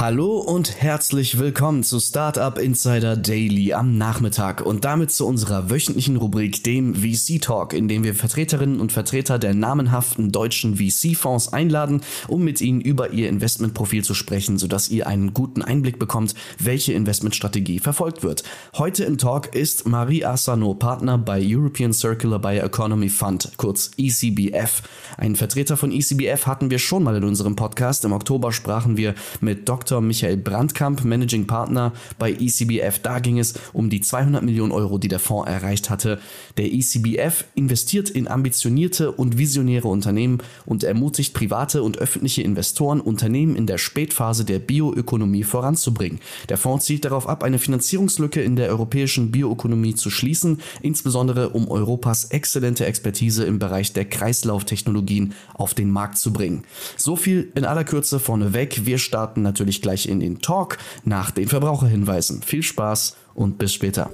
[0.00, 6.16] Hallo und herzlich willkommen zu Startup Insider Daily am Nachmittag und damit zu unserer wöchentlichen
[6.16, 12.02] Rubrik, dem VC Talk, in dem wir Vertreterinnen und Vertreter der namenhaften deutschen VC-Fonds einladen,
[12.28, 16.92] um mit ihnen über ihr Investmentprofil zu sprechen, sodass ihr einen guten Einblick bekommt, welche
[16.92, 18.44] Investmentstrategie verfolgt wird.
[18.76, 24.80] Heute im Talk ist Marie Asano, Partner bei European Circular Bioeconomy Fund, kurz ECBF.
[25.16, 28.04] Einen Vertreter von ECBF hatten wir schon mal in unserem Podcast.
[28.04, 29.87] Im Oktober sprachen wir mit Dr.
[29.88, 30.02] Dr.
[30.02, 32.98] Michael Brandkamp, Managing Partner bei ECBF.
[32.98, 36.18] Da ging es um die 200 Millionen Euro, die der Fonds erreicht hatte.
[36.58, 43.56] Der ECBF investiert in ambitionierte und visionäre Unternehmen und ermutigt private und öffentliche Investoren, Unternehmen
[43.56, 46.20] in der Spätphase der Bioökonomie voranzubringen.
[46.50, 51.66] Der Fonds zielt darauf ab, eine Finanzierungslücke in der europäischen Bioökonomie zu schließen, insbesondere um
[51.68, 56.64] Europas exzellente Expertise im Bereich der Kreislauftechnologien auf den Markt zu bringen.
[56.96, 58.84] So viel in aller Kürze vorneweg.
[58.84, 62.42] Wir starten natürlich nämlich gleich in den Talk nach den Verbraucherhinweisen.
[62.42, 64.10] Viel Spaß und bis später.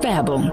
[0.00, 0.52] Werbung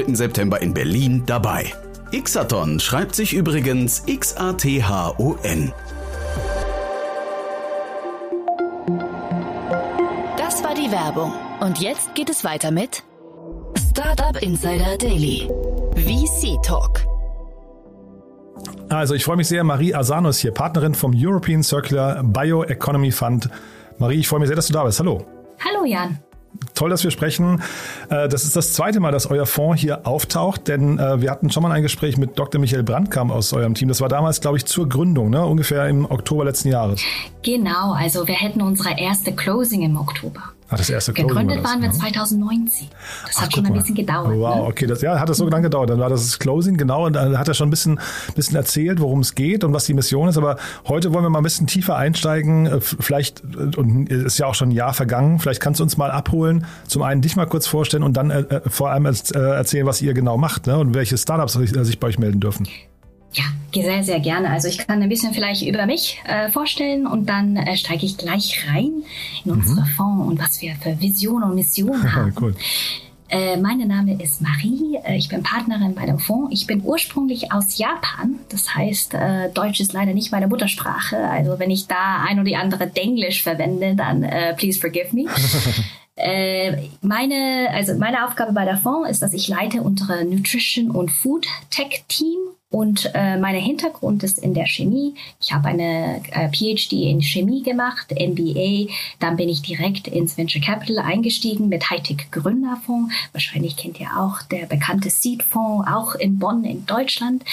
[0.01, 0.15] 3.
[0.15, 1.73] September in Berlin dabei.
[2.11, 5.73] Xathon schreibt sich übrigens X-A-T-H-O-N.
[10.37, 11.33] Das war die Werbung.
[11.59, 13.03] Und jetzt geht es weiter mit
[13.91, 15.47] Startup Insider Daily.
[15.95, 17.05] VC Talk.
[18.89, 23.49] Also ich freue mich sehr, Marie Asano ist hier, Partnerin vom European Circular Bioeconomy Fund.
[23.99, 24.99] Marie, ich freue mich sehr, dass du da bist.
[24.99, 25.25] Hallo.
[25.63, 26.19] Hallo Jan
[26.75, 27.61] toll, dass wir sprechen.
[28.09, 31.49] Äh, das ist das zweite Mal, dass euer Fonds hier auftaucht, denn äh, wir hatten
[31.49, 32.59] schon mal ein Gespräch mit Dr.
[32.59, 33.87] Michael Brandkamp aus eurem Team.
[33.87, 35.45] Das war damals, glaube ich, zur Gründung, ne?
[35.45, 37.01] ungefähr im Oktober letzten Jahres.
[37.43, 40.41] Genau, also wir hätten unsere erste Closing im Oktober.
[40.73, 42.87] Ach, das erste Closing Gegründet war das, waren wir 2019.
[42.87, 42.93] Ne?
[43.25, 44.31] Das Ach, hat schon ein bisschen gedauert.
[44.33, 44.63] Wow, ne?
[44.63, 45.89] okay, das ja, hat das so lange gedauert.
[45.89, 47.99] Dann war das, das Closing, genau, und dann hat er schon ein bisschen,
[48.35, 50.37] bisschen erzählt, worum es geht und was die Mission ist.
[50.37, 50.55] Aber
[50.87, 52.67] heute wollen wir mal ein bisschen tiefer einsteigen.
[52.67, 55.97] Äh, vielleicht, äh, und ist ja auch schon ein Jahr vergangen, vielleicht kannst du uns
[55.97, 56.65] mal abholen.
[56.87, 60.01] Zum einen dich mal kurz vorstellen und dann äh, äh vor allem äh, erzählen, was
[60.01, 60.77] ihr genau macht ne?
[60.77, 62.65] und welche Startups sich bei euch melden dürfen.
[63.33, 63.43] Ja,
[63.73, 64.49] sehr, sehr gerne.
[64.49, 68.17] Also ich kann ein bisschen vielleicht über mich äh, vorstellen und dann äh, steige ich
[68.17, 69.03] gleich rein
[69.45, 69.59] in mhm.
[69.59, 72.33] unsere Fonds und was wir für Vision und Mission haben.
[72.41, 72.55] cool.
[73.29, 76.51] Äh, mein Name ist Marie, äh, ich bin Partnerin bei dem Fonds.
[76.51, 81.15] Ich bin ursprünglich aus Japan, das heißt, äh, Deutsch ist leider nicht meine Muttersprache.
[81.15, 85.25] Also wenn ich da ein oder die andere Denglisch verwende, dann äh, please forgive me.
[86.17, 91.09] Äh, meine, also meine Aufgabe bei der Fonds ist, dass ich leite unsere Nutrition und
[91.09, 92.37] Food Tech Team
[92.71, 95.13] und äh, mein Hintergrund ist in der Chemie.
[95.41, 98.87] Ich habe eine äh, PhD in Chemie gemacht, MBA.
[99.19, 103.13] Dann bin ich direkt ins Venture Capital eingestiegen mit Hightech Gründerfonds.
[103.33, 107.43] Wahrscheinlich kennt ihr auch der bekannte Seed Fonds, auch in Bonn in Deutschland.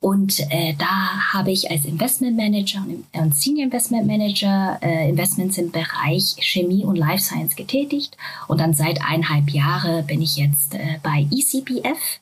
[0.00, 5.70] Und äh, da habe ich als Investment Manager und Senior Investment Manager äh, Investments im
[5.70, 8.16] Bereich Chemie und Life Science getätigt.
[8.48, 12.18] Und dann seit eineinhalb Jahren bin ich jetzt äh, bei ECPF.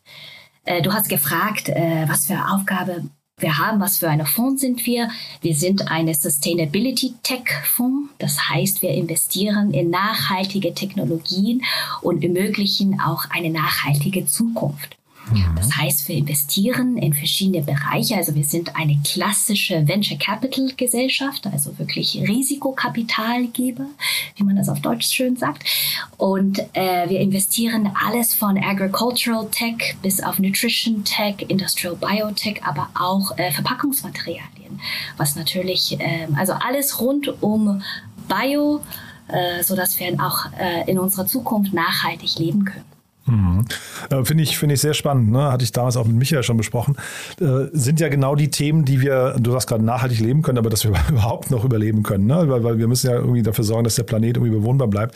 [0.69, 3.05] Äh, du hast gefragt, äh, was für Aufgabe
[3.39, 5.09] wir haben, was für eine Fonds sind wir.
[5.41, 8.11] Wir sind eine Sustainability Tech Fonds.
[8.19, 11.63] Das heißt, wir investieren in nachhaltige Technologien
[12.03, 14.98] und ermöglichen auch eine nachhaltige Zukunft.
[15.31, 15.55] Mhm.
[15.57, 18.17] Das heißt, wir investieren in verschiedene Bereiche.
[18.17, 23.87] Also wir sind eine klassische Venture Capital Gesellschaft, also wirklich Risikokapitalgeber,
[24.37, 25.65] wie man das auf Deutsch schön sagt.
[26.17, 32.89] Und äh, wir investieren alles von Agricultural Tech bis auf Nutrition Tech, Industrial Biotech, aber
[32.95, 34.81] auch äh, Verpackungsmaterialien,
[35.17, 37.83] was natürlich, äh, also alles rund um
[38.29, 38.81] Bio,
[39.29, 42.98] äh, so dass wir auch äh, in unserer Zukunft nachhaltig leben können.
[43.29, 43.65] Mhm.
[44.11, 45.31] Äh, Finde ich, find ich sehr spannend.
[45.31, 45.53] Ne?
[45.53, 46.97] Hatte ich damals auch mit Michael schon besprochen.
[47.41, 50.71] Äh, sind ja genau die Themen, die wir, du sagst gerade, nachhaltig leben können, aber
[50.71, 52.27] dass wir überhaupt noch überleben können.
[52.27, 52.49] Ne?
[52.49, 55.15] Weil, weil wir müssen ja irgendwie dafür sorgen, dass der Planet irgendwie bewohnbar bleibt.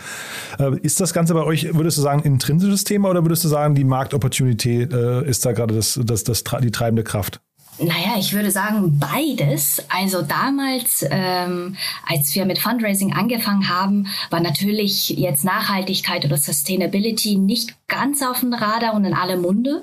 [0.59, 3.49] Äh, ist das Ganze bei euch, würdest du sagen, ein intrinsisches Thema oder würdest du
[3.49, 7.41] sagen, die Marktopportunität äh, ist da gerade das, das, das, die treibende Kraft?
[7.79, 9.83] Naja, ich würde sagen beides.
[9.89, 11.77] Also damals, ähm,
[12.07, 18.41] als wir mit Fundraising angefangen haben, war natürlich jetzt Nachhaltigkeit oder Sustainability nicht ganz auf
[18.41, 19.83] dem Radar und in aller Munde.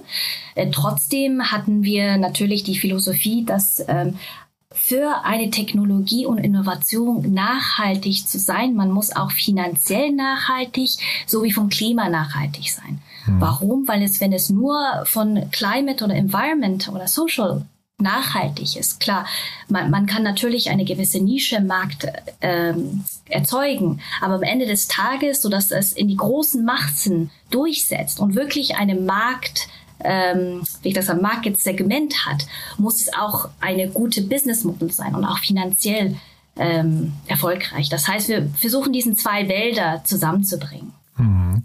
[0.53, 4.19] Äh, trotzdem hatten wir natürlich die Philosophie, dass ähm,
[4.71, 10.91] für eine Technologie und Innovation nachhaltig zu sein, man muss auch finanziell nachhaltig
[11.25, 13.01] sowie vom Klima nachhaltig sein.
[13.25, 13.41] Hm.
[13.41, 13.87] Warum?
[13.87, 17.65] Weil es, wenn es nur von Climate oder Environment oder Social
[18.01, 18.99] nachhaltig ist.
[18.99, 19.25] Klar,
[19.67, 22.07] man, man kann natürlich eine gewisse Nische im Markt
[22.41, 28.19] ähm, erzeugen, aber am Ende des Tages, so dass es in die großen Massen durchsetzt
[28.19, 29.67] und wirklich eine Markt
[30.01, 32.47] ähm, wie ich das am Marketsegment hat,
[32.77, 36.15] muss es auch eine gute Business Model sein und auch finanziell
[36.55, 37.89] ähm, erfolgreich.
[37.89, 40.93] Das heißt, wir versuchen diesen zwei Wälder zusammenzubringen.
[41.17, 41.63] Mhm.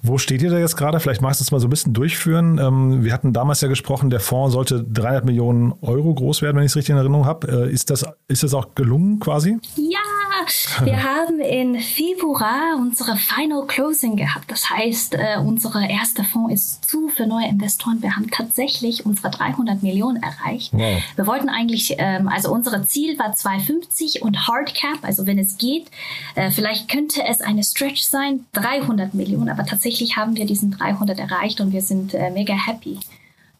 [0.00, 1.00] Wo steht ihr da jetzt gerade?
[1.00, 2.58] Vielleicht magst du es mal so ein bisschen durchführen.
[2.58, 6.64] Ähm, wir hatten damals ja gesprochen, der Fonds sollte 300 Millionen Euro groß werden, wenn
[6.64, 7.66] ich es richtig in Erinnerung habe.
[7.66, 9.58] Äh, ist, das, ist das auch gelungen quasi?
[9.76, 9.98] Ja,
[10.84, 14.50] wir haben in Februar unsere Final Closing gehabt.
[14.50, 18.02] Das heißt, äh, unsere erste Fonds ist zu für neue Investoren.
[18.02, 20.72] Wir haben tatsächlich unsere 300 Millionen erreicht.
[20.72, 21.02] Wow.
[21.16, 25.86] Wir wollten eigentlich, ähm, also unser Ziel war 250 und Hardcap, also wenn es geht,
[26.34, 31.18] äh, vielleicht könnte es eine Stretch sein, 300 Millionen, aber tatsächlich haben wir diesen 300
[31.18, 32.98] erreicht und wir sind äh, mega happy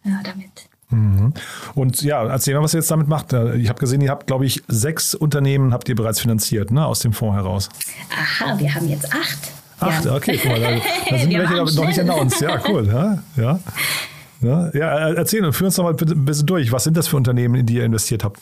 [0.04, 0.68] äh, damit.
[0.90, 1.34] Mhm.
[1.74, 3.32] Und ja, erzähl mal, was ihr jetzt damit macht.
[3.32, 7.00] Ich habe gesehen, ihr habt, glaube ich, sechs Unternehmen habt ihr bereits finanziert, ne, aus
[7.00, 7.68] dem Fonds heraus.
[8.10, 9.38] Aha, wir haben jetzt acht.
[9.80, 10.16] Acht, ja.
[10.16, 10.70] okay, guck mal, da,
[11.10, 12.40] da sind welche noch nicht announced.
[12.40, 12.86] Ja, cool.
[12.86, 13.60] Ja, ja.
[14.40, 16.70] Ja, ja, erzähl und führ uns doch mal ein bisschen durch.
[16.70, 18.40] Was sind das für Unternehmen, in die ihr investiert habt?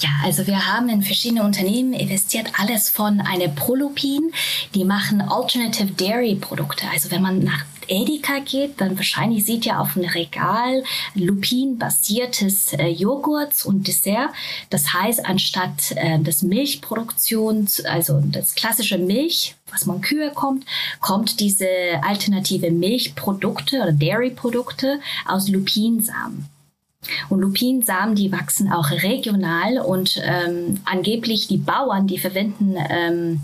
[0.00, 2.48] Ja, also wir haben in verschiedene Unternehmen investiert.
[2.58, 4.32] Alles von einer Prolupin,
[4.74, 6.84] die machen Alternative Dairy Produkte.
[6.92, 10.84] Also wenn man nach Edeka geht, dann wahrscheinlich sieht ihr auf dem Regal
[11.14, 14.30] Lupin-basiertes äh, Joghurt und Dessert.
[14.70, 20.64] Das heißt, anstatt äh, des Milchproduktions, also das klassische Milch, was man Kühe kommt,
[21.00, 21.66] kommt diese
[22.02, 26.48] alternative Milchprodukte oder Dairy-Produkte aus Lupinsamen.
[27.28, 33.40] Und Lupinsamen, die wachsen auch regional und ähm, angeblich die Bauern, die verwenden ähm,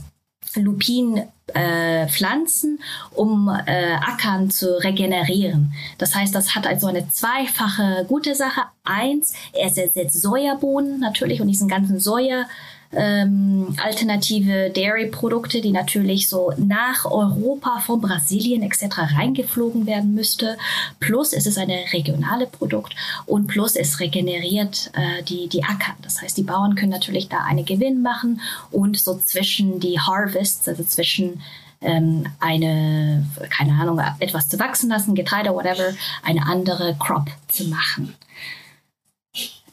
[0.54, 1.22] Lupin
[1.54, 2.80] äh, Pflanzen,
[3.12, 5.72] um äh, Ackern zu regenerieren.
[5.98, 8.62] Das heißt, das hat also eine zweifache gute Sache.
[8.84, 12.46] Eins, es ersetzt Sojabohnen natürlich und diesen ganzen Soja
[12.92, 19.16] ähm, alternative Dairy-Produkte, die natürlich so nach Europa von Brasilien etc.
[19.16, 20.56] reingeflogen werden müsste.
[21.00, 22.94] Plus es ist eine regionale Produkt
[23.26, 25.94] und plus es regeneriert äh, die, die Acker.
[26.02, 28.40] Das heißt, die Bauern können natürlich da einen Gewinn machen
[28.70, 31.42] und so zwischen die Harvests, also zwischen
[31.80, 35.92] ähm, eine, keine Ahnung, etwas zu wachsen lassen, Getreide, whatever,
[36.22, 38.14] eine andere Crop zu machen.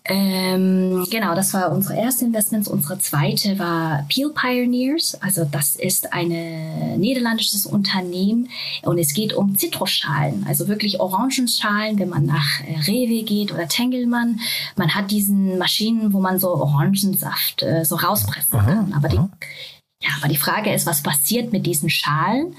[0.05, 2.67] Ähm, genau, das war unsere erste Investment.
[2.67, 5.17] Unsere zweite war Peel Pioneers.
[5.21, 8.50] Also das ist ein niederländisches Unternehmen
[8.81, 13.67] und es geht um Zitrusschalen, also wirklich Orangenschalen, wenn man nach äh, Rewe geht oder
[13.67, 14.41] Tengelmann.
[14.75, 18.93] Man hat diesen Maschinen, wo man so Orangensaft äh, so rauspressen aha, kann.
[18.93, 22.55] Aber die, ja, aber die Frage ist, was passiert mit diesen Schalen?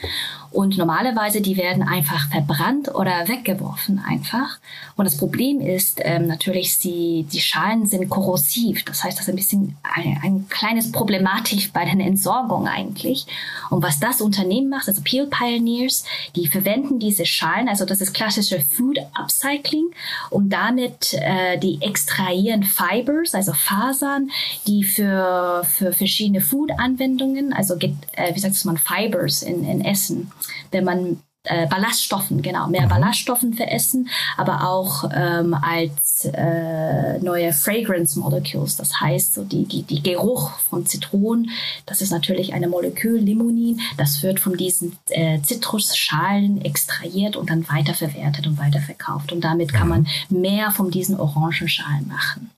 [0.55, 4.59] Und normalerweise, die werden einfach verbrannt oder weggeworfen einfach.
[4.95, 8.85] Und das Problem ist ähm, natürlich, die, die Schalen sind korrosiv.
[8.85, 13.27] Das heißt, das ist ein bisschen ein, ein kleines Problematik bei der Entsorgung eigentlich.
[13.69, 16.05] Und was das Unternehmen macht, also Peel Pioneers,
[16.37, 19.87] die verwenden diese Schalen, also das ist klassische Food Upcycling,
[20.31, 24.31] um damit äh, die extrahieren Fibers, also Fasern,
[24.69, 30.31] die für, für verschiedene Food-Anwendungen, also äh, wie sagt man, Fibers in, in Essen,
[30.71, 32.89] wenn man äh, Ballaststoffen, genau, mehr mhm.
[32.89, 38.77] Ballaststoffen veressen, aber auch ähm, als äh, neue Fragrance Molecules.
[38.77, 41.51] Das heißt, so die, die, die Geruch von Zitronen,
[41.87, 47.69] das ist natürlich eine Molekül, Limonin, das wird von diesen äh, Zitrusschalen extrahiert und dann
[47.69, 49.31] weiterverwertet und weiterverkauft.
[49.31, 50.41] Und damit kann man mhm.
[50.41, 52.51] mehr von diesen Orangenschalen machen.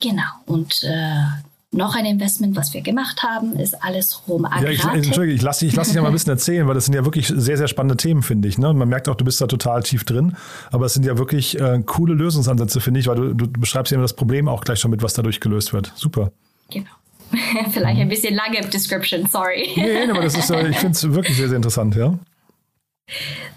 [0.00, 1.24] Genau, und äh,
[1.74, 5.64] noch ein Investment, was wir gemacht haben, ist alles rum Ja, ich, Entschuldige, ich lasse
[5.64, 7.68] dich, lass dich ja mal ein bisschen erzählen, weil das sind ja wirklich sehr, sehr
[7.68, 8.58] spannende Themen, finde ich.
[8.58, 8.72] Ne?
[8.72, 10.36] man merkt auch, du bist da total tief drin,
[10.70, 13.96] aber es sind ja wirklich äh, coole Lösungsansätze, finde ich, weil du, du beschreibst ja
[13.96, 15.92] immer das Problem auch gleich schon mit, was dadurch gelöst wird.
[15.94, 16.32] Super.
[16.70, 16.90] Genau.
[17.72, 19.68] Vielleicht ein bisschen lange Description, sorry.
[19.76, 22.18] Nee, aber das ist, ich finde es wirklich sehr, sehr interessant, ja.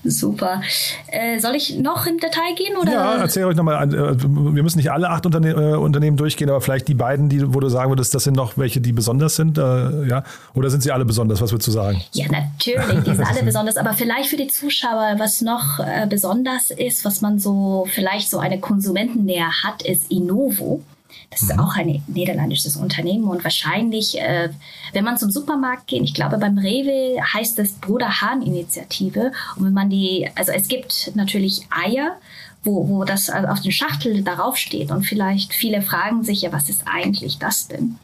[0.03, 0.61] Super.
[1.07, 2.77] Äh, soll ich noch im Detail gehen?
[2.77, 2.91] Oder?
[2.91, 3.93] Ja, erzähl euch nochmal.
[3.93, 7.53] Äh, wir müssen nicht alle acht Unterne äh, Unternehmen durchgehen, aber vielleicht die beiden, die,
[7.53, 9.57] wo du sagen würdest, das sind noch welche, die besonders sind.
[9.57, 10.23] Äh, ja?
[10.53, 11.41] Oder sind sie alle besonders?
[11.41, 12.01] Was würdest du sagen?
[12.13, 13.77] Ja, natürlich, die sind alle besonders.
[13.77, 18.39] Aber vielleicht für die Zuschauer, was noch äh, besonders ist, was man so vielleicht so
[18.39, 20.81] eine Konsumentennähe hat, ist Innovo.
[21.29, 21.59] Das ist mhm.
[21.59, 24.49] auch ein niederländisches Unternehmen und wahrscheinlich, äh,
[24.93, 29.65] wenn man zum Supermarkt geht, ich glaube beim Rewe heißt es Bruder Hahn Initiative und
[29.65, 32.17] wenn man die, also es gibt natürlich Eier,
[32.63, 36.69] wo, wo das auf den Schachtel darauf steht und vielleicht viele fragen sich ja, was
[36.69, 37.97] ist eigentlich das denn?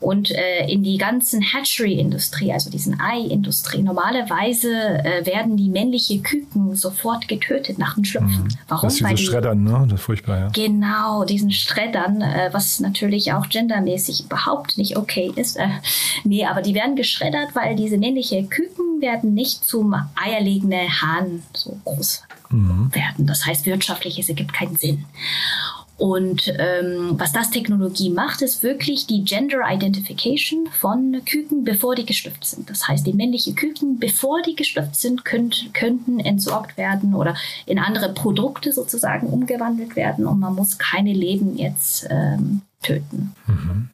[0.00, 6.76] Und äh, in die ganzen Hatchery-Industrie, also diesen Ei-Industrie, normalerweise äh, werden die männliche Küken
[6.76, 8.44] sofort getötet nach dem Schlüpfen.
[8.44, 8.58] Mhm.
[8.68, 8.88] Warum?
[8.88, 9.86] Das Weil diese Schreddern, ne?
[9.88, 10.48] Das ist furchtbar, ja.
[10.48, 15.56] Genau, diesen Schreddern, äh, was natürlich auch gendermäßig überhaupt nicht okay ist.
[15.56, 15.68] Äh,
[16.24, 21.78] nee, aber die werden geschreddert, weil diese männliche Küken werden nicht zum eierlegenden Hahn so
[21.84, 22.90] groß mhm.
[22.92, 23.26] werden.
[23.26, 25.04] Das heißt, wirtschaftlich, es ergibt keinen Sinn.
[25.98, 32.04] Und ähm, was das Technologie macht, ist wirklich die Gender Identification von Küken, bevor die
[32.04, 32.68] geschlüpft sind.
[32.68, 37.34] Das heißt, die männliche Küken, bevor die geschlüpft sind, könnt, könnten entsorgt werden oder
[37.64, 43.34] in andere Produkte sozusagen umgewandelt werden und man muss keine Leben jetzt ähm, töten.
[43.46, 43.88] Mhm.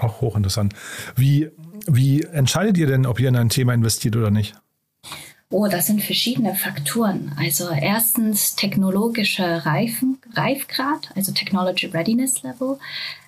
[0.00, 0.72] Auch hochinteressant.
[1.14, 1.50] Wie,
[1.86, 4.54] wie entscheidet ihr denn, ob ihr in ein Thema investiert oder nicht?
[5.56, 7.30] Oh, das sind verschiedene Faktoren.
[7.38, 12.80] Also erstens technologischer Reifen, Reifgrad, also Technology Readiness Level.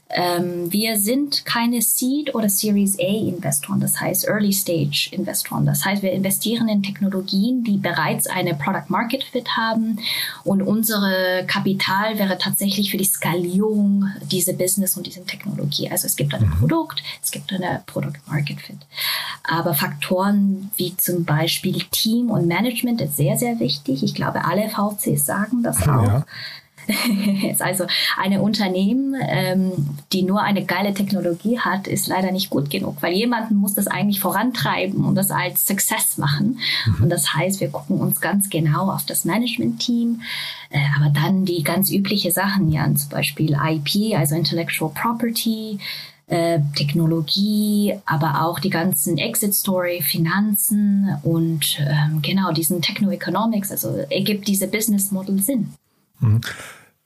[0.09, 5.67] Ähm, wir sind keine Seed- oder Series A-Investoren, das heißt Early-Stage-Investoren.
[5.67, 9.99] Das heißt, wir investieren in Technologien, die bereits eine Product-Market-Fit haben
[10.45, 15.91] und unsere Kapital wäre tatsächlich für die Skalierung dieser Business und dieser Technologie.
[15.91, 16.61] Also es gibt ein mhm.
[16.61, 18.79] Produkt, es gibt eine Product-Market-Fit.
[19.43, 24.05] Aber Faktoren wie zum Beispiel Team und Management ist sehr, sehr wichtig.
[24.05, 26.07] Ich glaube, alle VCs sagen das auch.
[26.07, 26.25] Ja
[27.59, 29.73] also eine Unternehmen, ähm,
[30.13, 33.87] die nur eine geile Technologie hat, ist leider nicht gut genug, weil jemanden muss das
[33.87, 36.59] eigentlich vorantreiben und das als Success machen.
[36.87, 37.05] Mhm.
[37.05, 40.23] Und das heißt, wir gucken uns ganz genau auf das Management-Team,
[40.71, 45.79] äh, aber dann die ganz übliche Sachen, ja, zum Beispiel IP, also Intellectual Property,
[46.29, 53.91] äh, Technologie, aber auch die ganzen Exit Story, Finanzen und ähm, genau diesen Techno-Economics, also
[54.11, 55.73] ergibt diese Business Model Sinn.
[56.21, 56.41] Mhm.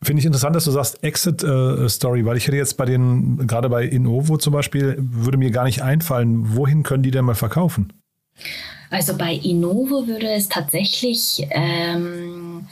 [0.03, 3.47] Finde ich interessant, dass du sagst Exit äh, Story, weil ich hätte jetzt bei den,
[3.47, 7.35] gerade bei Innovo zum Beispiel, würde mir gar nicht einfallen, wohin können die denn mal
[7.35, 7.93] verkaufen?
[8.89, 12.67] Also bei Innovo würde es tatsächlich, ähm,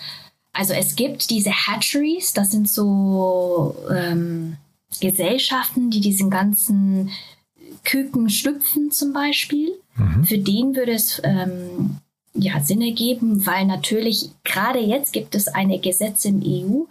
[0.54, 4.56] also es gibt diese Hatcheries, das sind so ähm,
[4.98, 7.10] Gesellschaften, die diesen ganzen
[7.84, 9.70] Küken schlüpfen zum Beispiel.
[9.96, 10.24] Mhm.
[10.24, 11.98] Für den würde es ähm,
[12.38, 16.84] ja, Sinn ergeben, weil natürlich gerade jetzt gibt es eine Gesetz im EU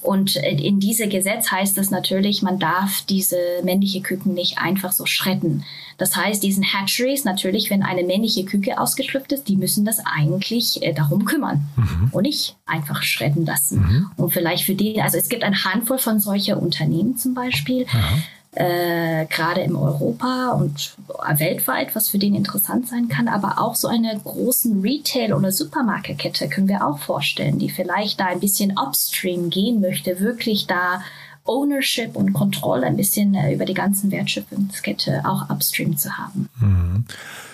[0.00, 5.06] und in diesem Gesetz heißt es natürlich, man darf diese männliche Küken nicht einfach so
[5.06, 5.64] schreddern.
[5.96, 10.82] Das heißt, diesen Hatcheries natürlich, wenn eine männliche Küke ausgeschlüpft ist, die müssen das eigentlich
[10.82, 12.10] äh, darum kümmern mhm.
[12.12, 13.80] und nicht einfach schredden lassen.
[13.80, 14.10] Mhm.
[14.16, 17.82] Und vielleicht für die, also es gibt eine Handvoll von solchen Unternehmen zum Beispiel.
[17.92, 18.18] Ja
[18.58, 20.96] äh, gerade in Europa und
[21.36, 26.48] weltweit, was für den interessant sein kann, aber auch so eine großen Retail- oder Supermarktkette
[26.48, 31.02] können wir auch vorstellen, die vielleicht da ein bisschen upstream gehen möchte, wirklich da
[31.44, 36.48] Ownership und Kontrolle ein bisschen äh, über die ganzen Wertschöpfungskette auch upstream zu haben.
[36.60, 37.04] Mhm.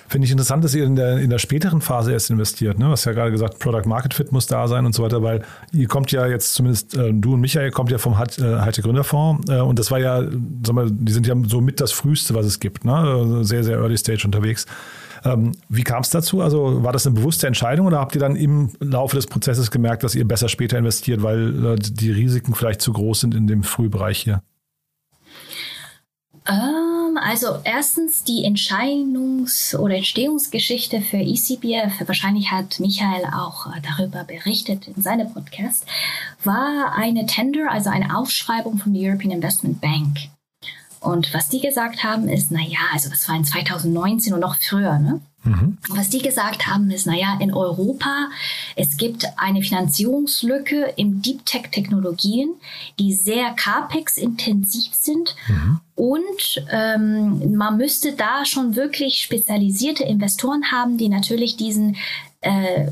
[0.08, 2.78] Finde ich interessant, dass ihr in der, in der späteren Phase erst investiert.
[2.78, 2.87] Ne?
[2.87, 5.42] Du hast ja gerade gesagt, Product Market Fit muss da sein und so weiter, weil
[5.73, 9.61] ihr kommt ja jetzt zumindest, äh, du und Michael kommt ja vom Heite Gründerfonds äh,
[9.61, 10.23] und das war ja,
[10.64, 12.84] sag mal, die sind ja so mit das Frühste, was es gibt.
[12.84, 12.94] Ne?
[12.94, 14.66] Also sehr, sehr early stage unterwegs.
[15.25, 16.42] Ähm, wie kam es dazu?
[16.42, 20.04] Also war das eine bewusste Entscheidung oder habt ihr dann im Laufe des Prozesses gemerkt,
[20.04, 23.62] dass ihr besser später investiert, weil äh, die Risiken vielleicht zu groß sind in dem
[23.62, 24.42] Frühbereich hier?
[26.46, 26.83] Ähm,
[27.25, 34.88] also erstens die Entscheidungs- oder Entstehungsgeschichte für ECBF, wahrscheinlich hat Michael auch äh, darüber berichtet
[34.88, 35.87] in seinem Podcast,
[36.45, 40.19] war eine Tender, also eine Aufschreibung von der European Investment Bank.
[41.00, 44.57] Und was die gesagt haben ist, na ja, also das war in 2019 und noch
[44.57, 45.21] früher, ne?
[45.44, 45.78] Mhm.
[45.90, 48.28] Was die gesagt haben, ist, naja, in Europa,
[48.76, 52.54] es gibt eine Finanzierungslücke im Deep Tech Technologien,
[52.98, 55.36] die sehr CAPEX-intensiv sind.
[55.48, 55.80] Mhm.
[55.96, 61.96] Und ähm, man müsste da schon wirklich spezialisierte Investoren haben, die natürlich diesen
[62.40, 62.88] äh,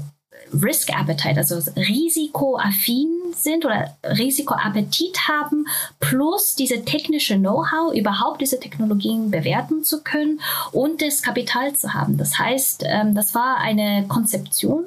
[0.53, 5.67] Risk Appetite, also risikoaffin sind oder Risikoappetit haben,
[6.01, 10.41] plus diese technische Know-how, überhaupt diese Technologien bewerten zu können
[10.73, 12.19] und das Kapital zu haben.
[12.19, 14.85] Das heißt, ähm, das war eine Konzeption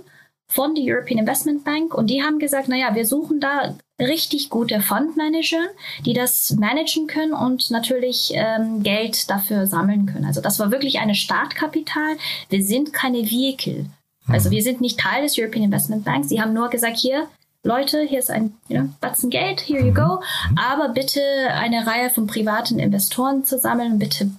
[0.48, 4.80] von der European Investment Bank und die haben gesagt, naja, wir suchen da richtig gute
[4.82, 5.68] Fundmanager,
[6.06, 10.26] die das managen können und natürlich ähm, Geld dafür sammeln können.
[10.26, 12.18] Also das war wirklich eine Startkapital.
[12.50, 13.86] Wir sind keine Vehicle.
[14.28, 14.54] Also mhm.
[14.54, 16.30] wir sind nicht Teil des European Investment Banks.
[16.30, 17.28] Sie haben nur gesagt, hier,
[17.64, 20.22] Leute, hier ist ein you know, Batzen Geld, here you go.
[20.50, 20.58] Mhm.
[20.58, 21.22] Aber bitte
[21.54, 24.30] eine Reihe von privaten Investoren zu sammeln, bitte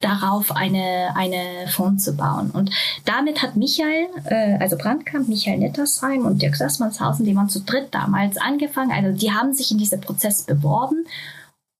[0.00, 2.50] darauf eine, eine Fonds zu bauen.
[2.50, 2.70] Und
[3.06, 7.88] damit hat Michael, äh, also Brandkamp, Michael Nettersheim und Dirk Sassmannshausen, die waren zu dritt
[7.92, 8.92] damals angefangen.
[8.92, 11.06] Also die haben sich in diesem Prozess beworben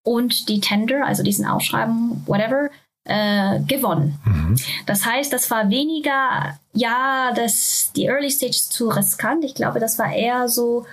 [0.03, 2.71] und die Tender, also diesen Ausschreiben, whatever,
[3.05, 4.19] äh, gewonnen.
[4.25, 4.57] Mhm.
[4.87, 9.45] Das heißt, das war weniger, ja, das, die Early Stage zu riskant.
[9.45, 10.87] Ich glaube, das war eher so,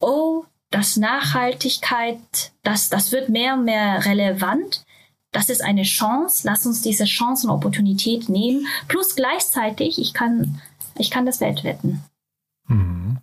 [0.00, 2.18] oh, das Nachhaltigkeit,
[2.62, 4.84] das, das wird mehr und mehr relevant.
[5.32, 6.42] Das ist eine Chance.
[6.44, 8.66] Lass uns diese Chance und Opportunität nehmen.
[8.88, 10.60] Plus gleichzeitig, ich kann,
[10.96, 12.04] ich kann das Welt wetten.
[12.66, 13.18] Mhm.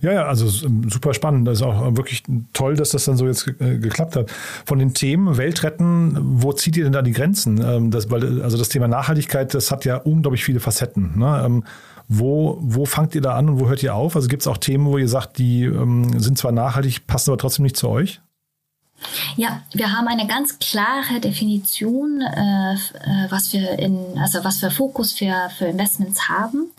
[0.00, 1.46] Ja, ja, also super spannend.
[1.46, 2.22] Das ist auch wirklich
[2.52, 4.30] toll, dass das dann so jetzt äh, geklappt hat.
[4.64, 7.62] Von den Themen Weltretten, wo zieht ihr denn da die Grenzen?
[7.62, 11.18] Ähm, das, weil, also das Thema Nachhaltigkeit, das hat ja unglaublich viele Facetten.
[11.18, 11.42] Ne?
[11.44, 11.64] Ähm,
[12.08, 14.16] wo, wo fangt ihr da an und wo hört ihr auf?
[14.16, 17.38] Also gibt es auch Themen, wo ihr sagt, die ähm, sind zwar nachhaltig, passen aber
[17.38, 18.20] trotzdem nicht zu euch?
[19.36, 24.70] Ja, wir haben eine ganz klare Definition, äh, äh was wir in, also was wir
[24.70, 26.70] Fokus für, für Investments haben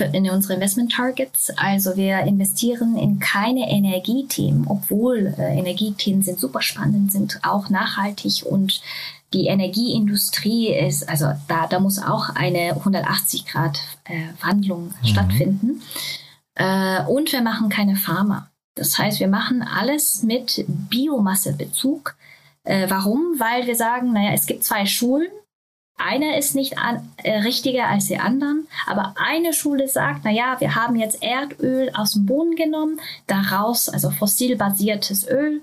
[0.00, 1.50] in unsere Investment Targets.
[1.56, 8.44] Also wir investieren in keine Energiethemen, obwohl äh, Energiethemen sind super spannend, sind auch nachhaltig
[8.44, 8.82] und
[9.32, 15.06] die Energieindustrie ist, also da, da muss auch eine 180 Grad äh, Wandlung mhm.
[15.06, 15.82] stattfinden.
[16.54, 18.50] Äh, und wir machen keine Pharma.
[18.74, 22.16] Das heißt, wir machen alles mit Biomassebezug.
[22.64, 23.38] Äh, warum?
[23.38, 25.28] Weil wir sagen, naja, es gibt zwei Schulen
[26.00, 30.60] einer ist nicht an, äh, richtiger als die anderen, aber eine Schule sagt, na ja,
[30.60, 35.60] wir haben jetzt Erdöl aus dem Boden genommen, daraus, also fossilbasiertes Öl,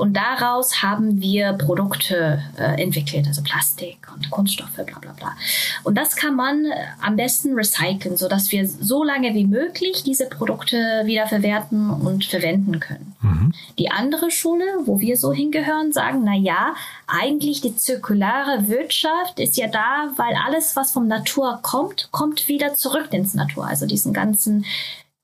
[0.00, 5.36] und daraus haben wir Produkte äh, entwickelt, also Plastik und Kunststoffe, bla bla bla.
[5.84, 10.26] Und das kann man äh, am besten recyceln, sodass wir so lange wie möglich diese
[10.26, 13.14] Produkte wieder verwerten und verwenden können.
[13.20, 13.52] Mhm.
[13.78, 16.74] Die andere Schule, wo wir so hingehören, sagen, na ja,
[17.06, 19.79] eigentlich die zirkulare Wirtschaft ist ja da,
[20.16, 23.66] weil alles, was vom Natur kommt, kommt wieder zurück ins Natur.
[23.66, 24.64] Also diesen ganzen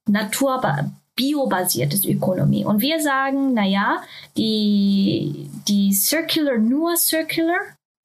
[0.06, 0.62] Natur
[1.16, 2.64] biobasiertes Ökonomie.
[2.64, 4.02] Und wir sagen, na ja,
[4.36, 7.58] die, die Circular, nur Circular,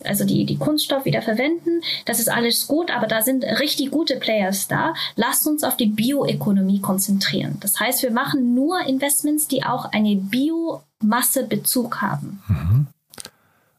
[0.03, 4.15] also die, die Kunststoff wieder verwenden, das ist alles gut, aber da sind richtig gute
[4.15, 4.93] Players da.
[5.15, 7.57] Lasst uns auf die Bioökonomie konzentrieren.
[7.59, 12.41] Das heißt, wir machen nur Investments, die auch eine Biomassebezug haben.
[12.47, 12.87] Mhm.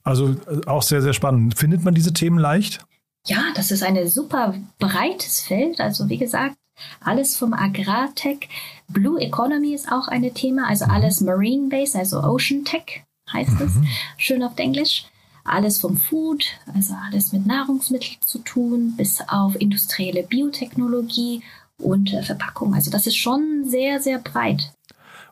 [0.05, 1.59] Also äh, auch sehr, sehr spannend.
[1.59, 2.85] Findet man diese Themen leicht?
[3.27, 5.81] Ja, das ist ein super breites Feld.
[5.81, 6.57] Also wie gesagt,
[7.01, 8.49] alles vom Agrartech.
[8.89, 10.91] Blue Economy ist auch ein Thema, also mhm.
[10.91, 13.87] alles Marine Base, also Ocean Tech heißt es, mhm.
[14.17, 15.05] schön auf Englisch.
[15.45, 21.43] Alles vom Food, also alles mit Nahrungsmitteln zu tun, bis auf industrielle Biotechnologie
[21.79, 22.75] und äh, Verpackung.
[22.75, 24.73] Also das ist schon sehr, sehr breit.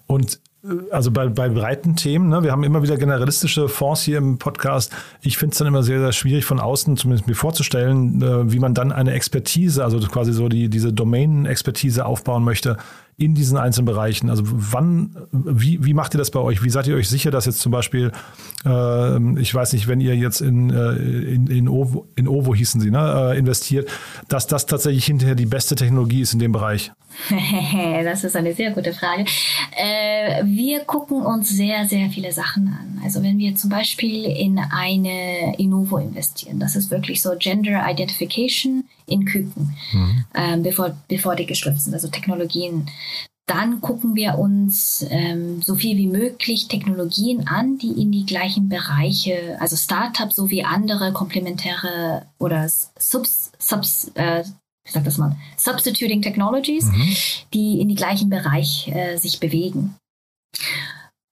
[0.09, 0.41] Und
[0.91, 4.93] also bei, bei breiten Themen, ne, wir haben immer wieder generalistische Fonds hier im Podcast.
[5.23, 8.59] Ich finde es dann immer sehr, sehr schwierig von außen zumindest mir vorzustellen, äh, wie
[8.59, 12.77] man dann eine Expertise, also quasi so die, diese Domain-Expertise aufbauen möchte
[13.21, 14.31] in diesen einzelnen Bereichen?
[14.31, 16.63] Also wann, wie, wie macht ihr das bei euch?
[16.65, 18.13] Wie seid ihr euch sicher, dass jetzt zum Beispiel,
[18.65, 22.81] äh, ich weiß nicht, wenn ihr jetzt in, äh, in, in, Ovo, in Ovo hießen
[22.81, 23.91] sie, ne, äh, investiert,
[24.29, 26.93] dass das tatsächlich hinterher die beste Technologie ist in dem Bereich?
[28.05, 29.27] das ist eine sehr gute Frage.
[29.77, 33.03] Äh, wir gucken uns sehr, sehr viele Sachen an.
[33.05, 38.85] Also wenn wir zum Beispiel in eine Innovo investieren, das ist wirklich so Gender Identification
[39.11, 40.25] in Küken, mhm.
[40.35, 42.89] ähm, bevor, bevor die geschlüpft sind, also Technologien.
[43.47, 48.69] Dann gucken wir uns ähm, so viel wie möglich Technologien an, die in die gleichen
[48.69, 54.45] Bereiche, also Startups sowie andere komplementäre oder Subs, Subs, äh,
[54.85, 57.17] wie sagt das mal, Substituting Technologies, mhm.
[57.53, 59.97] die in die gleichen Bereich äh, sich bewegen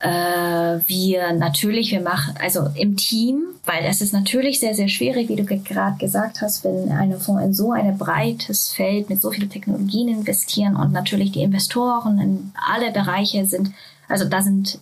[0.00, 5.37] wir natürlich, wir machen, also im Team, weil es ist natürlich sehr, sehr schwierig, wie
[5.37, 9.50] du gerade gesagt hast, wenn eine Fonds in so ein breites Feld mit so vielen
[9.50, 13.72] Technologien investieren und natürlich die Investoren in alle Bereiche sind,
[14.08, 14.80] also da sind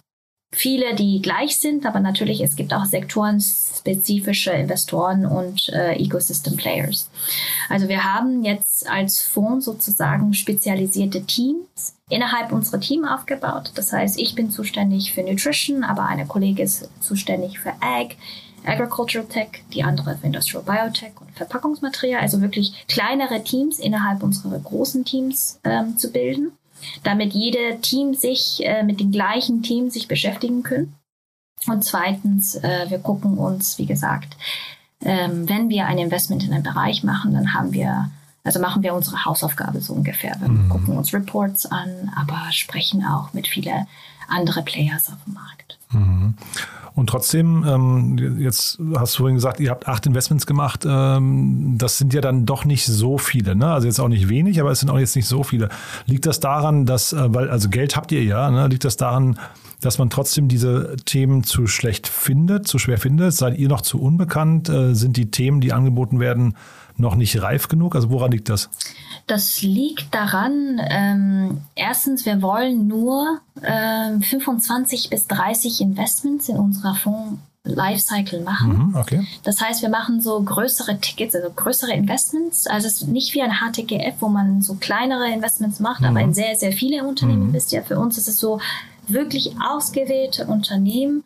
[0.53, 7.11] viele, die gleich sind, aber natürlich es gibt auch sektorenspezifische Investoren und äh, Ecosystem Players.
[7.69, 13.73] Also wir haben jetzt als Fonds sozusagen spezialisierte Teams innerhalb unserer Team aufgebaut.
[13.75, 18.17] Das heißt, ich bin zuständig für Nutrition, aber eine Kollegin ist zuständig für Ag,
[18.65, 24.59] Agricultural Tech, die andere für Industrial Biotech und Verpackungsmaterial, also wirklich kleinere Teams innerhalb unserer
[24.59, 26.53] großen Teams ähm, zu bilden,
[27.03, 30.95] damit jede Team sich äh, mit den gleichen Themen sich beschäftigen können.
[31.67, 34.37] Und zweitens, äh, wir gucken uns, wie gesagt,
[35.03, 38.11] ähm, wenn wir ein Investment in einen Bereich machen, dann haben wir
[38.47, 40.37] also machen wir unsere Hausaufgabe so ungefähr.
[40.39, 40.69] Wir mhm.
[40.69, 43.87] gucken uns Reports an, aber sprechen auch mit vielen
[44.29, 45.79] anderen Players auf dem Markt.
[45.91, 46.35] Mhm.
[46.95, 50.87] Und trotzdem, ähm, jetzt hast du vorhin gesagt, ihr habt acht Investments gemacht.
[50.89, 53.55] Ähm, das sind ja dann doch nicht so viele.
[53.57, 53.71] Ne?
[53.71, 55.69] Also jetzt auch nicht wenig, aber es sind auch jetzt nicht so viele.
[56.07, 58.69] Liegt das daran, dass, äh, weil, also Geld habt ihr ja, ne?
[58.69, 59.39] liegt das daran,
[59.81, 63.35] dass man trotzdem diese Themen zu schlecht findet, zu schwer findet?
[63.35, 64.71] Seid ihr noch zu unbekannt?
[64.71, 66.55] Äh, sind die Themen, die angeboten werden,
[66.99, 67.95] noch nicht reif genug?
[67.95, 68.71] Also woran liegt das?
[69.27, 76.95] Das liegt daran, ähm, erstens, wir wollen nur äh, 25 bis 30 Investments in unserer
[76.95, 78.91] Fonds Lifecycle machen.
[78.91, 79.27] Mhm, okay.
[79.43, 82.67] Das heißt, wir machen so größere Tickets, also größere Investments.
[82.67, 86.07] Also es ist nicht wie ein HTGF, wo man so kleinere Investments macht, mhm.
[86.07, 87.49] aber in sehr, sehr viele Unternehmen mhm.
[87.49, 87.87] investiert.
[87.89, 88.61] Für uns ist es so
[89.09, 91.25] wirklich ausgewählte Unternehmen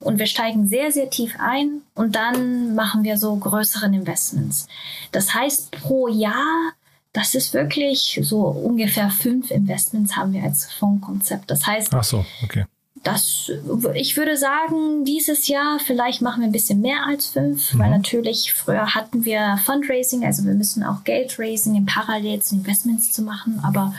[0.00, 4.66] und wir steigen sehr, sehr tief ein und dann machen wir so größeren Investments.
[5.12, 6.72] Das heißt, pro Jahr,
[7.12, 11.50] das ist wirklich so ungefähr fünf Investments haben wir als Fondskonzept.
[11.50, 12.64] Das heißt, Ach so, okay.
[13.02, 13.50] Das,
[13.94, 17.78] ich würde sagen, dieses Jahr vielleicht machen wir ein bisschen mehr als fünf, mhm.
[17.78, 22.56] weil natürlich früher hatten wir Fundraising, also wir müssen auch Geld raisen, in parallel zu
[22.56, 23.94] Investments zu machen, aber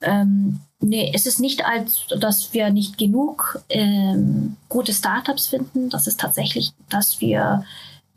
[0.00, 5.90] ähm, nee, es ist nicht als, dass wir nicht genug ähm, gute Startups finden.
[5.90, 7.64] Das ist tatsächlich, dass wir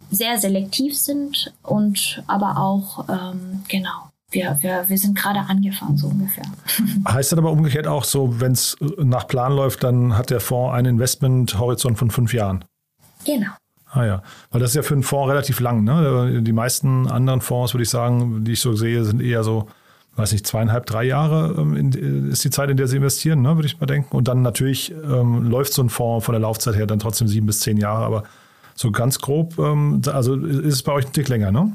[0.10, 6.08] sehr selektiv sind und aber auch, ähm, genau, wir, wir, wir sind gerade angefangen, so
[6.08, 6.46] ungefähr.
[7.08, 10.74] Heißt das aber umgekehrt auch so, wenn es nach Plan läuft, dann hat der Fonds
[10.74, 12.66] einen Investmenthorizont von fünf Jahren?
[13.26, 13.52] Genau.
[13.94, 15.84] Ah ja, weil das ist ja für einen Fonds relativ lang.
[15.84, 16.42] Ne?
[16.42, 19.68] Die meisten anderen Fonds, würde ich sagen, die ich so sehe, sind eher so
[20.16, 23.56] weiß nicht, zweieinhalb, drei Jahre ähm, in, ist die Zeit, in der sie investieren, ne,
[23.56, 24.16] würde ich mal denken.
[24.16, 27.48] Und dann natürlich ähm, läuft so ein Fonds von der Laufzeit her dann trotzdem sieben
[27.48, 28.24] bis zehn Jahre, aber
[28.76, 31.72] so ganz grob, ähm, also ist es bei euch ein Tick länger, ne?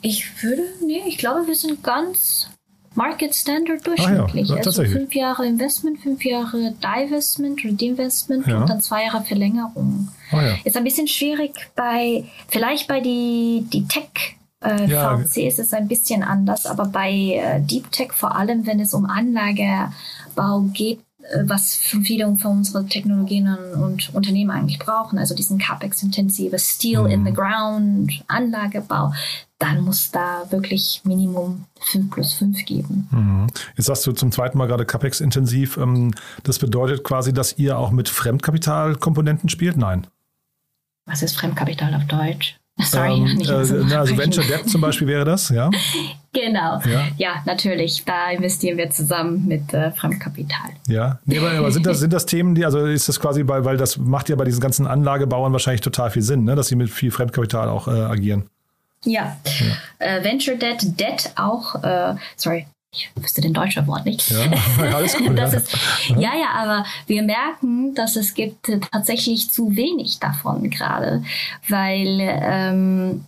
[0.00, 2.48] Ich würde, nee, ich glaube, wir sind ganz
[2.94, 4.50] Market Standard durchschnittlich.
[4.50, 8.60] Ah, ja, also fünf Jahre Investment, fünf Jahre Divestment oder Divestment ja.
[8.60, 10.08] und dann zwei Jahre Verlängerung.
[10.30, 10.54] Ah, ja.
[10.64, 15.18] Ist ein bisschen schwierig bei, vielleicht bei die, die Tech- äh, ja.
[15.18, 18.94] VC ist es ein bisschen anders, aber bei äh, Deep Tech, vor allem wenn es
[18.94, 25.58] um Anlagebau geht, äh, was viele von unseren Technologien und Unternehmen eigentlich brauchen, also diesen
[25.58, 27.10] CapEx-intensive Steel mhm.
[27.10, 29.12] in the Ground, Anlagebau,
[29.58, 33.08] dann muss da wirklich Minimum 5 plus 5 geben.
[33.10, 33.46] Mhm.
[33.76, 35.76] Jetzt sagst du zum zweiten Mal gerade CapEx-intensiv.
[35.76, 39.76] Ähm, das bedeutet quasi, dass ihr auch mit Fremdkapitalkomponenten spielt?
[39.76, 40.06] Nein.
[41.06, 42.56] Was ist Fremdkapital auf Deutsch?
[42.80, 45.70] Sorry, ähm, nicht äh, so also Venture Debt zum Beispiel wäre das, ja?
[46.34, 47.08] Genau, ja.
[47.18, 48.04] ja, natürlich.
[48.06, 50.70] Da investieren wir zusammen mit äh, Fremdkapital.
[50.88, 53.66] Ja, nee, aber, aber, sind, das, sind das Themen, die, also ist das quasi, bei,
[53.66, 56.54] weil das macht ja bei diesen ganzen Anlagebauern wahrscheinlich total viel Sinn, ne?
[56.54, 58.48] dass sie mit viel Fremdkapital auch äh, agieren.
[59.04, 59.66] Ja, ja.
[59.98, 64.30] Äh, Venture Debt, Debt auch, äh, sorry, ich wüsste den deutschen Wort nicht.
[64.30, 64.50] Ja,
[64.94, 65.30] alles gut.
[65.38, 65.76] das ist,
[66.10, 71.24] ja, ja, aber wir merken, dass es gibt tatsächlich zu wenig davon gerade,
[71.68, 73.24] weil ähm,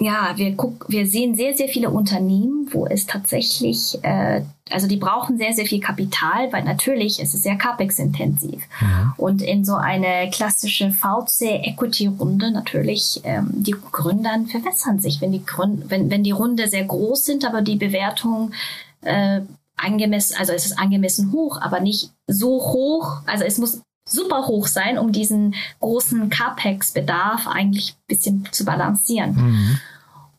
[0.00, 4.96] ja, wir gucken, wir sehen sehr, sehr viele Unternehmen, wo es tatsächlich, äh, also die
[4.96, 8.62] brauchen sehr, sehr viel Kapital, weil natürlich ist es sehr capex-intensiv.
[8.80, 9.12] Ja.
[9.18, 15.90] Und in so eine klassische VC-Equity-Runde natürlich, ähm, die Gründer verwässern sich, wenn die Gründ
[15.90, 18.52] wenn, wenn die Runde sehr groß sind, aber die Bewertung
[19.02, 19.40] äh,
[19.76, 23.22] angemessen, also es ist angemessen hoch, aber nicht so hoch.
[23.26, 29.34] Also es muss super hoch sein, um diesen großen CAPEX-Bedarf eigentlich ein bisschen zu balancieren.
[29.34, 29.78] Mhm.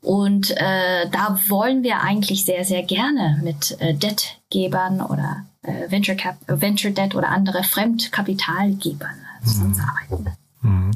[0.01, 6.15] Und äh, da wollen wir eigentlich sehr, sehr gerne mit äh, Debtgebern oder äh, Venture,
[6.15, 10.37] Cap Venture Debt oder andere Fremdkapitalgebern zusammenarbeiten.
[10.61, 10.91] Mhm.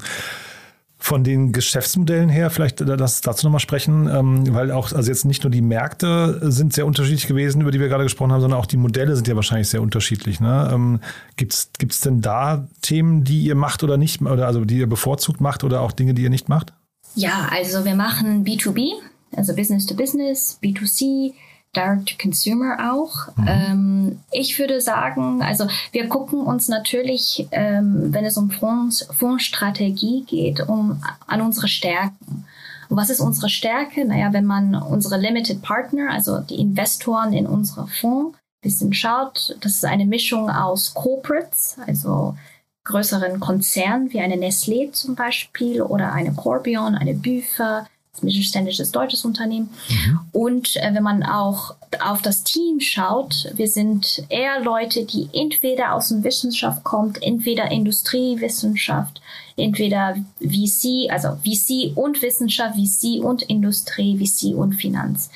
[1.05, 5.23] Von den Geschäftsmodellen her, vielleicht äh, lass dazu nochmal sprechen, ähm, weil auch, also jetzt
[5.23, 8.59] nicht nur die Märkte sind sehr unterschiedlich gewesen, über die wir gerade gesprochen haben, sondern
[8.59, 10.39] auch die Modelle sind ja wahrscheinlich sehr unterschiedlich.
[10.39, 10.69] Ne?
[10.73, 10.99] Ähm,
[11.37, 15.41] Gibt es denn da Themen, die ihr macht oder nicht, oder also die ihr bevorzugt
[15.41, 16.73] macht oder auch Dinge, die ihr nicht macht?
[17.13, 18.93] Ja, also wir machen B2B,
[19.35, 21.33] also Business to Business, B2C,
[21.75, 23.35] Direct-to-Consumer auch.
[23.35, 23.47] Mhm.
[23.47, 30.23] Ähm, ich würde sagen, also wir gucken uns natürlich, ähm, wenn es um Fonds, Fondsstrategie
[30.23, 32.45] geht, um an unsere Stärken.
[32.89, 34.05] Und was ist unsere Stärke?
[34.05, 39.73] Naja, wenn man unsere Limited Partner, also die Investoren in unsere Fonds, bisschen schaut, das
[39.73, 42.35] ist eine Mischung aus Corporates, also
[42.83, 47.87] größeren Konzernen wie eine Nestlé zum Beispiel oder eine Corbion, eine Büfer,
[48.21, 49.69] mittelständisches deutsches Unternehmen.
[49.89, 50.19] Mhm.
[50.31, 55.93] Und äh, wenn man auch auf das Team schaut, wir sind eher Leute, die entweder
[55.93, 59.21] aus der Wissenschaft kommt, entweder Industriewissenschaft,
[59.57, 65.29] entweder VC, also VC und Wissenschaft, VC und Industrie, VC und Finanz.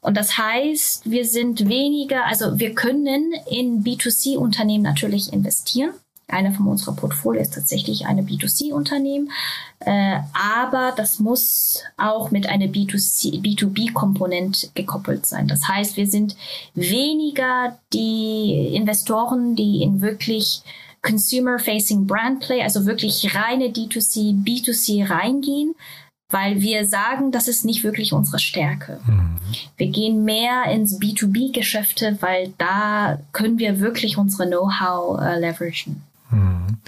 [0.00, 5.90] Und das heißt, wir sind weniger, also wir können in B2C-Unternehmen natürlich investieren.
[6.28, 9.30] Einer von unserer Portfolio ist tatsächlich eine B2C-Unternehmen,
[9.80, 15.46] äh, aber das muss auch mit einer B2C, B2B-Komponent gekoppelt sein.
[15.46, 16.36] Das heißt, wir sind
[16.74, 20.62] weniger die Investoren, die in wirklich
[21.02, 25.74] Consumer-Facing Brand Play, also wirklich reine D2C, B2C reingehen,
[26.30, 29.00] weil wir sagen, das ist nicht wirklich unsere Stärke.
[29.06, 29.36] Mhm.
[29.76, 36.02] Wir gehen mehr ins B2B-Geschäfte, weil da können wir wirklich unsere Know-how äh, leveragen.
[36.30, 36.78] Mhm.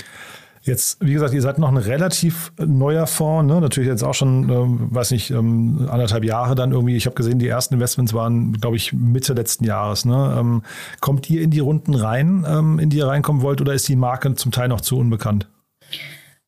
[0.68, 3.60] Jetzt, wie gesagt, ihr seid noch ein relativ neuer Fonds, ne?
[3.60, 6.94] natürlich jetzt auch schon, ähm, weiß nicht, ähm, anderthalb Jahre dann irgendwie.
[6.94, 10.04] Ich habe gesehen, die ersten Investments waren, glaube ich, Mitte letzten Jahres.
[10.04, 10.36] Ne?
[10.38, 10.62] Ähm,
[11.00, 13.96] kommt ihr in die Runden rein, ähm, in die ihr reinkommen wollt, oder ist die
[13.96, 15.48] Marke zum Teil noch zu unbekannt?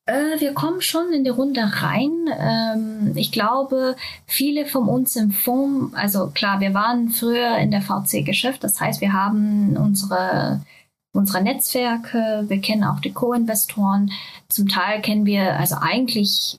[0.05, 2.13] Äh, wir kommen schon in die Runde rein.
[2.39, 7.81] Ähm, ich glaube, viele von uns im Fonds, also klar, wir waren früher in der
[7.81, 10.61] VC-Geschäft, das heißt, wir haben unsere
[11.13, 14.13] unsere Netzwerke, wir kennen auch die Co-Investoren.
[14.49, 16.57] Zum Teil kennen wir also eigentlich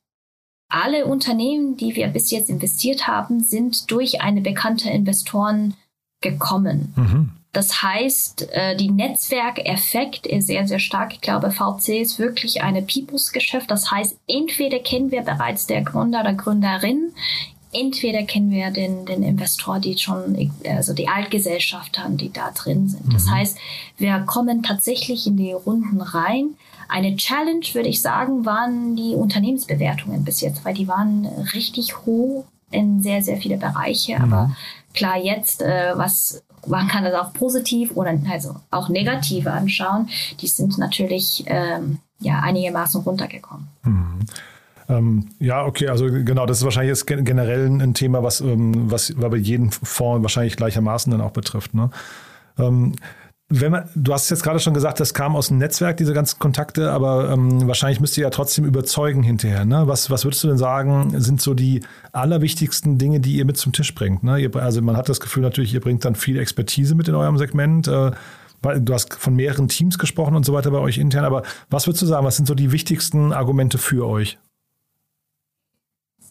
[0.69, 5.75] alle Unternehmen, die wir bis jetzt investiert haben, sind durch eine bekannte Investoren
[6.21, 6.93] gekommen.
[6.95, 7.31] Mhm.
[7.53, 11.13] Das heißt, äh, die Netzwerkeffekt ist sehr, sehr stark.
[11.13, 13.69] Ich glaube, VC ist wirklich eine Peoples-Geschäft.
[13.69, 17.11] Das heißt, entweder kennen wir bereits der Gründer oder Gründerin,
[17.73, 22.89] entweder kennen wir den, den Investor, die schon, also die Altgesellschaft haben, die da drin
[22.89, 23.13] sind.
[23.13, 23.31] Das mhm.
[23.31, 23.57] heißt,
[23.97, 26.55] wir kommen tatsächlich in die Runden rein.
[26.89, 32.45] Eine Challenge, würde ich sagen, waren die Unternehmensbewertungen bis jetzt, weil die waren richtig hoch
[32.69, 34.17] in sehr, sehr viele Bereiche.
[34.17, 34.23] Mhm.
[34.23, 34.55] Aber
[34.93, 40.09] klar, jetzt, äh, was man kann das auch positiv oder also auch negativ anschauen.
[40.39, 43.67] Die sind natürlich ähm, ja einigermaßen runtergekommen.
[43.83, 44.19] Mhm.
[44.91, 49.13] Ähm, ja, okay, also genau, das ist wahrscheinlich jetzt generell ein Thema, was, ähm, was
[49.15, 51.73] bei jedem Fonds wahrscheinlich gleichermaßen dann auch betrifft.
[51.73, 51.89] Ne?
[52.59, 52.95] Ähm,
[53.53, 56.39] wenn man, du hast jetzt gerade schon gesagt, das kam aus dem Netzwerk, diese ganzen
[56.39, 59.65] Kontakte, aber ähm, wahrscheinlich müsst ihr ja trotzdem überzeugen hinterher.
[59.65, 59.87] Ne?
[59.87, 63.73] Was, was würdest du denn sagen, sind so die allerwichtigsten Dinge, die ihr mit zum
[63.73, 64.23] Tisch bringt?
[64.23, 64.39] Ne?
[64.39, 67.37] Ihr, also man hat das Gefühl natürlich, ihr bringt dann viel Expertise mit in eurem
[67.37, 67.87] Segment.
[67.87, 68.11] Äh,
[68.61, 72.03] du hast von mehreren Teams gesprochen und so weiter bei euch intern, aber was würdest
[72.03, 74.37] du sagen, was sind so die wichtigsten Argumente für euch?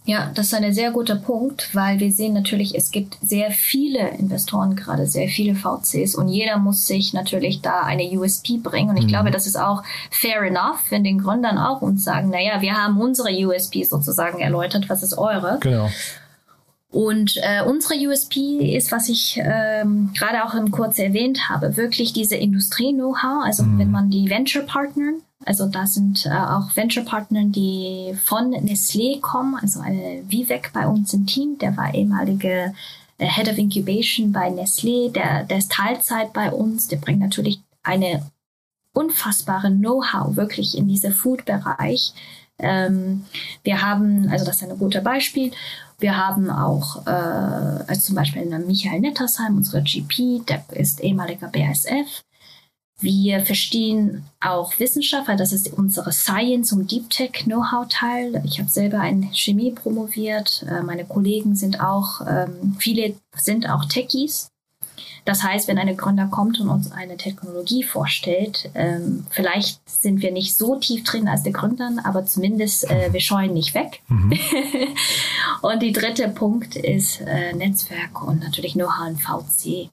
[0.07, 4.09] Ja, das ist ein sehr guter Punkt, weil wir sehen natürlich, es gibt sehr viele
[4.19, 8.91] Investoren gerade, sehr viele VCs und jeder muss sich natürlich da eine USP bringen.
[8.91, 9.09] Und ich mhm.
[9.09, 12.99] glaube, das ist auch fair enough, wenn den Gründern auch uns sagen, naja, wir haben
[12.99, 15.59] unsere USP sozusagen erläutert, was ist eure?
[15.61, 15.91] Genau.
[16.91, 22.13] Und äh, unsere USP ist, was ich ähm, gerade auch im Kurz erwähnt habe, wirklich
[22.13, 23.45] diese Industrie-Know-how.
[23.45, 23.79] Also mhm.
[23.79, 25.13] wenn man die Venture-Partner
[25.45, 31.15] also da sind äh, auch Venture-Partner, die von Nestlé kommen, also eine Vivek bei uns
[31.15, 32.75] im Team, der war ehemalige
[33.19, 37.61] äh, Head of Incubation bei Nestlé, der, der ist Teilzeit bei uns, der bringt natürlich
[37.83, 38.31] eine
[38.93, 42.13] unfassbare Know-how wirklich in dieser Food-Bereich.
[42.59, 43.25] Ähm,
[43.65, 45.53] wir haben, also das ist ein gutes Beispiel,
[46.01, 52.23] wir haben auch, äh, also zum Beispiel Michael Nettersheim, unsere GP, der ist ehemaliger BASF.
[53.01, 58.43] Wir verstehen auch Wissenschaft, weil das ist unsere Science- und Deep Tech Know-how-Teil.
[58.45, 60.67] Ich habe selber in Chemie promoviert.
[60.69, 64.51] Äh, meine Kollegen sind auch, ähm, viele sind auch Techies.
[65.25, 70.33] Das heißt, wenn eine Gründer kommt und uns eine Technologie vorstellt, ähm, vielleicht sind wir
[70.33, 74.01] nicht so tief drin als die Gründer, aber zumindest äh, wir scheuen nicht weg.
[74.09, 74.33] Mhm.
[75.63, 79.91] und die dritte Punkt ist äh, Netzwerk und natürlich Know-how in VC.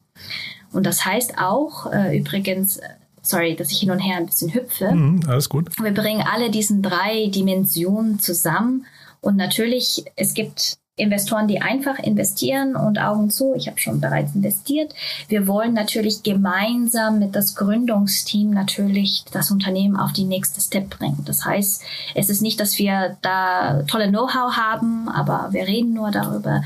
[0.72, 2.90] Und das heißt auch, äh, übrigens, äh,
[3.22, 4.92] sorry, dass ich hin und her ein bisschen hüpfe.
[4.92, 5.70] Mhm, alles gut.
[5.82, 8.86] Wir bringen alle diesen drei Dimensionen zusammen.
[9.22, 14.34] Und natürlich, es gibt Investoren, die einfach investieren und Augen zu, ich habe schon bereits
[14.34, 14.96] investiert.
[15.28, 21.24] Wir wollen natürlich gemeinsam mit das Gründungsteam natürlich das Unternehmen auf die nächste Step bringen.
[21.26, 21.84] Das heißt,
[22.16, 26.64] es ist nicht, dass wir da tolle Know-how haben, aber wir reden nur darüber.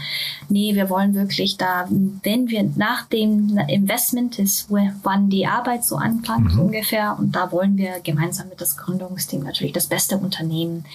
[0.47, 4.67] Nee, wir wollen wirklich da, wenn wir nach dem Investment ist,
[5.03, 6.59] wann die Arbeit so anfängt mhm.
[6.61, 10.85] ungefähr, und da wollen wir gemeinsam mit das Gründungsteam natürlich das beste Unternehmen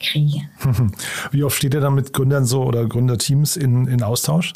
[0.00, 0.42] kriege.
[1.30, 4.52] Wie oft steht ihr dann mit Gründern so oder Gründerteams in, in Austausch?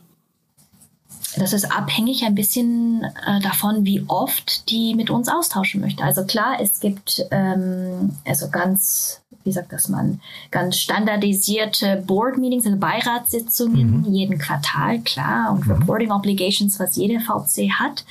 [1.37, 6.03] das ist abhängig ein bisschen äh, davon, wie oft die mit uns austauschen möchte.
[6.03, 12.67] Also klar, es gibt ähm, also ganz, wie sagt das man, ganz standardisierte Board Meetings,
[12.67, 14.13] also Beiratssitzungen mhm.
[14.13, 15.73] jeden Quartal, klar, und mhm.
[15.73, 18.05] Reporting Obligations, was jede VC hat.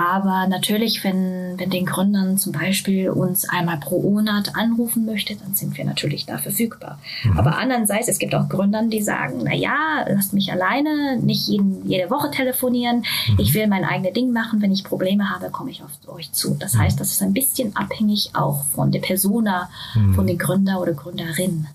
[0.00, 5.54] Aber natürlich, wenn, wenn den Gründern zum Beispiel uns einmal pro Monat anrufen möchte, dann
[5.54, 6.98] sind wir natürlich da verfügbar.
[7.22, 7.38] Mhm.
[7.38, 11.86] Aber andererseits, es gibt auch Gründern, die sagen, na ja, lasst mich alleine, nicht jeden,
[11.86, 13.04] jede Woche telefonieren.
[13.28, 13.40] Mhm.
[13.40, 14.62] Ich will mein eigenes Ding machen.
[14.62, 16.56] Wenn ich Probleme habe, komme ich auf euch zu.
[16.58, 16.78] Das mhm.
[16.78, 20.14] heißt, das ist ein bisschen abhängig auch von der Persona, mhm.
[20.14, 21.66] von den Gründer oder Gründerin.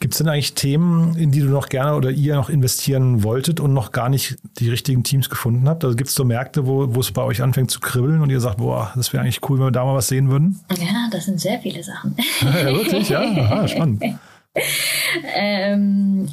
[0.00, 3.60] Gibt es denn eigentlich Themen, in die du noch gerne oder ihr noch investieren wolltet
[3.60, 5.84] und noch gar nicht die richtigen Teams gefunden habt?
[5.84, 8.40] Also gibt es so Märkte, wo, wo es bei euch anfängt zu kribbeln und ihr
[8.40, 10.60] sagt, boah, das wäre eigentlich cool, wenn wir da mal was sehen würden?
[10.78, 12.16] Ja, das sind sehr viele Sachen.
[12.40, 13.08] ja, wirklich?
[13.08, 14.02] Ja, Aha, spannend.
[15.34, 16.28] ähm,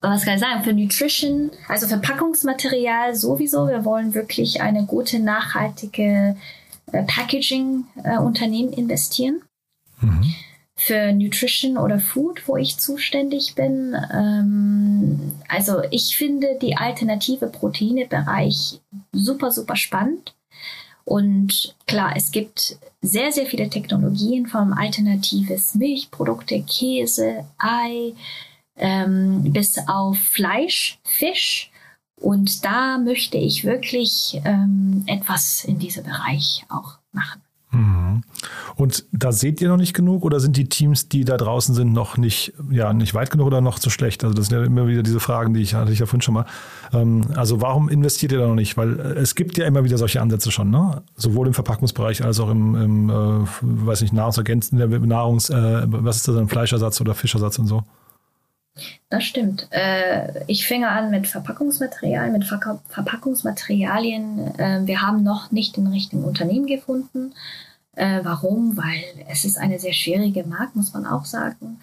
[0.00, 3.68] was kann ich sagen, für Nutrition, also Verpackungsmaterial sowieso.
[3.68, 6.36] Wir wollen wirklich eine gute, nachhaltige
[6.92, 9.42] äh, Packaging-Unternehmen äh, investieren.
[10.00, 10.34] Mhm
[10.80, 13.94] für Nutrition oder Food, wo ich zuständig bin.
[14.12, 18.80] Ähm, also ich finde die alternative Proteinebereich
[19.12, 20.34] super, super spannend.
[21.04, 28.14] Und klar, es gibt sehr, sehr viele Technologien von alternatives Milchprodukte, Käse, Ei,
[28.76, 31.70] ähm, bis auf Fleisch, Fisch.
[32.16, 37.42] Und da möchte ich wirklich ähm, etwas in diesem Bereich auch machen.
[37.72, 38.22] Mhm.
[38.74, 41.92] Und da seht ihr noch nicht genug oder sind die Teams, die da draußen sind,
[41.92, 44.24] noch nicht, ja, nicht weit genug oder noch zu schlecht?
[44.24, 46.34] Also das sind ja immer wieder diese Fragen, die ich hatte ich ja vorhin schon
[46.34, 46.46] mal.
[46.92, 48.76] Ähm, also warum investiert ihr da noch nicht?
[48.76, 51.02] Weil äh, es gibt ja immer wieder solche Ansätze schon, ne?
[51.16, 56.28] Sowohl im Verpackungsbereich als auch im, im äh, weiß nicht, Nahrungsergänzenden, Nahrungs, äh, was ist
[56.28, 57.84] das denn, Fleischersatz oder Fischersatz und so?
[59.08, 59.68] Das stimmt.
[59.70, 64.58] Äh, ich fange an mit Verpackungsmaterialien, mit Verpackungsmaterialien.
[64.58, 67.34] Äh, wir haben noch nicht den richtigen Unternehmen gefunden.
[67.94, 68.76] Äh, warum?
[68.76, 71.80] Weil es ist eine sehr schwierige Markt, muss man auch sagen.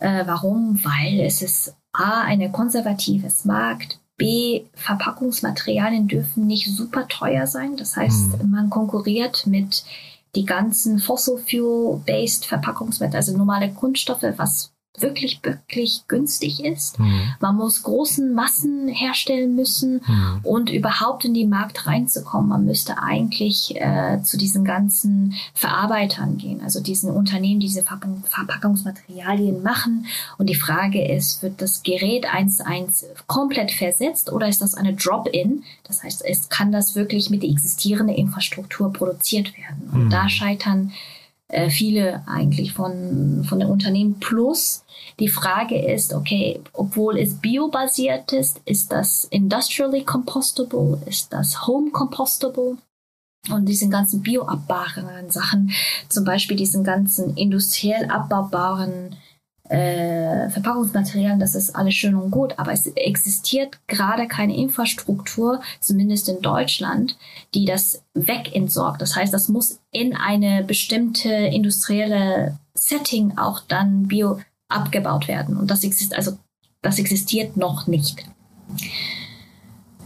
[0.00, 0.78] warum?
[0.84, 7.76] Weil es ist A, eine konservatives Markt, B, Verpackungsmaterialien dürfen nicht super teuer sein.
[7.76, 8.50] Das heißt, mhm.
[8.50, 9.84] man konkurriert mit
[10.34, 16.98] die ganzen Fossil Fuel-based Verpackungsmaterialien, also normale Kunststoffe, was wirklich, wirklich günstig ist.
[16.98, 17.34] Mhm.
[17.40, 20.40] Man muss großen Massen herstellen müssen mhm.
[20.42, 22.48] und überhaupt in den Markt reinzukommen.
[22.48, 29.62] Man müsste eigentlich äh, zu diesen ganzen Verarbeitern gehen, also diesen Unternehmen, die diese Verpackungsmaterialien
[29.62, 30.06] machen.
[30.38, 34.74] Und die Frage ist, wird das Gerät eins zu eins komplett versetzt oder ist das
[34.74, 35.64] eine Drop-in?
[35.84, 39.90] Das heißt, es kann das wirklich mit der existierenden Infrastruktur produziert werden.
[39.92, 40.10] Und mhm.
[40.10, 40.92] da scheitern
[41.48, 44.20] äh, viele eigentlich von, von den Unternehmen.
[44.20, 44.84] Plus
[45.18, 51.90] die Frage ist, okay, obwohl es biobasiert ist, ist das industrially compostable, ist das home
[51.90, 52.76] compostable?
[53.50, 55.70] Und diesen ganzen bioabbaubaren Sachen,
[56.08, 59.16] zum Beispiel diesen ganzen industriell abbaubaren
[59.68, 66.28] äh, Verpackungsmaterialien, das ist alles schön und gut, aber es existiert gerade keine Infrastruktur, zumindest
[66.28, 67.18] in Deutschland,
[67.54, 69.02] die das wegentsorgt.
[69.02, 75.56] Das heißt, das muss in eine bestimmte industrielle Setting auch dann bio abgebaut werden.
[75.56, 76.38] Und das existiert, also
[76.82, 78.24] das existiert noch nicht.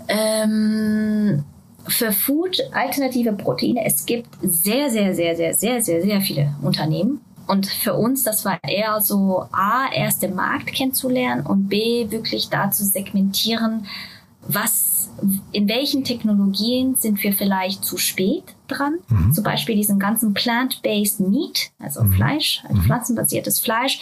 [0.08, 1.44] Ähm,
[1.86, 7.20] für Food alternative Proteine, es gibt sehr, sehr, sehr, sehr, sehr, sehr, sehr viele Unternehmen,
[7.46, 12.48] und für uns, das war eher so A, erst den Markt kennenzulernen und B, wirklich
[12.48, 13.86] da zu segmentieren,
[14.46, 15.10] was,
[15.52, 18.98] in welchen Technologien sind wir vielleicht zu spät dran?
[19.08, 19.32] Mhm.
[19.32, 22.12] Zum Beispiel diesen ganzen plant-based Meat, also mhm.
[22.12, 22.82] Fleisch, ein mhm.
[22.82, 24.00] pflanzenbasiertes Fleisch.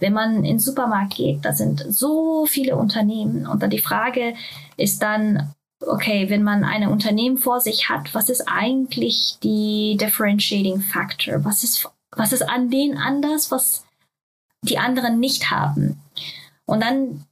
[0.00, 4.34] Wenn man in den Supermarkt geht, da sind so viele Unternehmen und dann die Frage
[4.76, 5.52] ist dann,
[5.86, 11.44] okay, wenn man ein Unternehmen vor sich hat, was ist eigentlich die differentiating factor?
[11.44, 13.84] Was ist was ist an denen anders, was
[14.62, 16.00] die anderen nicht haben?
[16.66, 17.24] Und dann,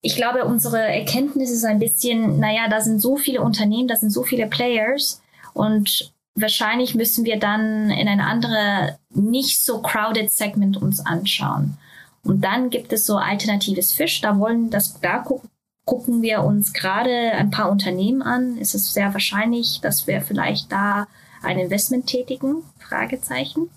[0.00, 4.10] ich glaube, unsere Erkenntnis ist ein bisschen, naja, da sind so viele Unternehmen, da sind
[4.10, 5.20] so viele Players
[5.54, 11.76] und wahrscheinlich müssen wir dann in ein anderes, nicht so crowded Segment uns anschauen.
[12.22, 14.20] Und dann gibt es so alternatives Fisch.
[14.20, 15.50] Da wollen das, da gucken,
[15.84, 18.58] gucken wir uns gerade ein paar Unternehmen an.
[18.60, 21.06] Es ist sehr wahrscheinlich, dass wir vielleicht da
[21.42, 22.62] ein Investment tätigen?
[22.78, 23.70] Fragezeichen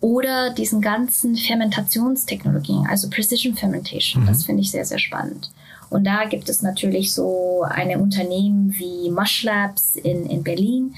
[0.00, 4.22] oder diesen ganzen Fermentationstechnologien, also Precision Fermentation.
[4.22, 4.26] Mhm.
[4.26, 5.50] Das finde ich sehr, sehr spannend.
[5.90, 10.94] Und da gibt es natürlich so eine Unternehmen wie Mush Labs in, in Berlin,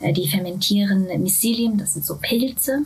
[0.00, 2.84] äh, die fermentieren Mycelium, das sind so Pilze.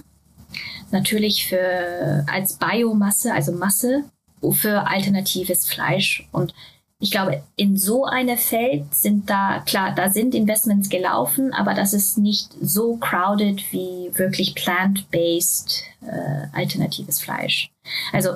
[0.92, 4.04] Natürlich für, als Biomasse, also Masse
[4.52, 6.28] für alternatives Fleisch.
[6.30, 6.54] Und
[6.98, 11.92] ich glaube, in so einem Feld sind da, klar, da sind Investments gelaufen, aber das
[11.92, 17.70] ist nicht so crowded wie wirklich plant-based äh, alternatives Fleisch.
[18.12, 18.30] Also,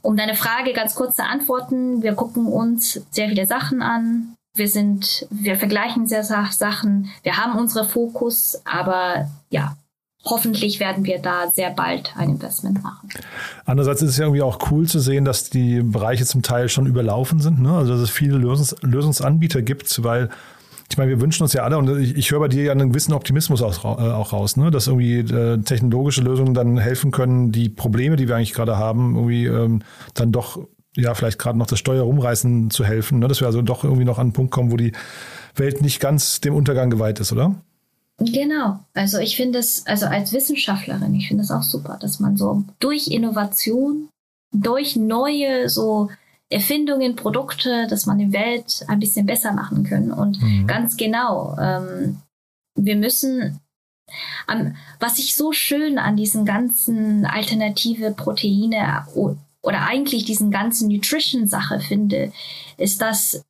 [0.00, 4.34] um deine Frage ganz kurz zu antworten, wir gucken uns sehr viele Sachen an.
[4.54, 7.10] Wir sind, wir vergleichen sehr Sachen.
[7.22, 9.76] Wir haben unsere Fokus, aber ja,
[10.24, 13.08] hoffentlich werden wir da sehr bald ein Investment machen.
[13.64, 16.86] Andererseits ist es ja irgendwie auch cool zu sehen, dass die Bereiche zum Teil schon
[16.86, 17.60] überlaufen sind.
[17.60, 17.72] Ne?
[17.72, 20.28] Also dass es viele Lösungs Lösungsanbieter gibt, weil
[20.90, 22.90] ich meine, wir wünschen uns ja alle, und ich, ich höre bei dir ja einen
[22.90, 24.70] gewissen Optimismus auch, äh, auch raus, ne?
[24.70, 29.14] dass irgendwie äh, technologische Lösungen dann helfen können, die Probleme, die wir eigentlich gerade haben,
[29.14, 29.82] irgendwie ähm,
[30.14, 30.58] dann doch,
[30.96, 33.28] ja, vielleicht gerade noch das Steuer rumreißen zu helfen, ne?
[33.28, 34.92] dass wir also doch irgendwie noch an einen Punkt kommen, wo die
[35.56, 37.54] Welt nicht ganz dem Untergang geweiht ist, oder?
[38.18, 38.80] Genau.
[38.94, 42.64] Also ich finde es, also als Wissenschaftlerin, ich finde es auch super, dass man so
[42.80, 44.08] durch Innovation,
[44.52, 46.08] durch neue so
[46.50, 50.10] Erfindungen, Produkte, dass man die Welt ein bisschen besser machen können.
[50.10, 50.66] Und mhm.
[50.66, 52.22] ganz genau, ähm,
[52.74, 53.60] wir müssen,
[54.50, 59.04] ähm, was ich so schön an diesen ganzen alternative Proteine
[59.60, 62.32] oder eigentlich diesen ganzen Nutrition-Sache finde,
[62.78, 63.44] ist, dass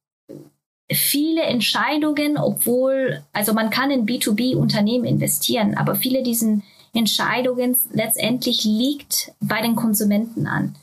[0.91, 6.63] viele Entscheidungen, obwohl, also man kann in B2B-Unternehmen investieren, aber viele diesen
[6.95, 10.75] Entscheidungen letztendlich liegt bei den Konsumenten an.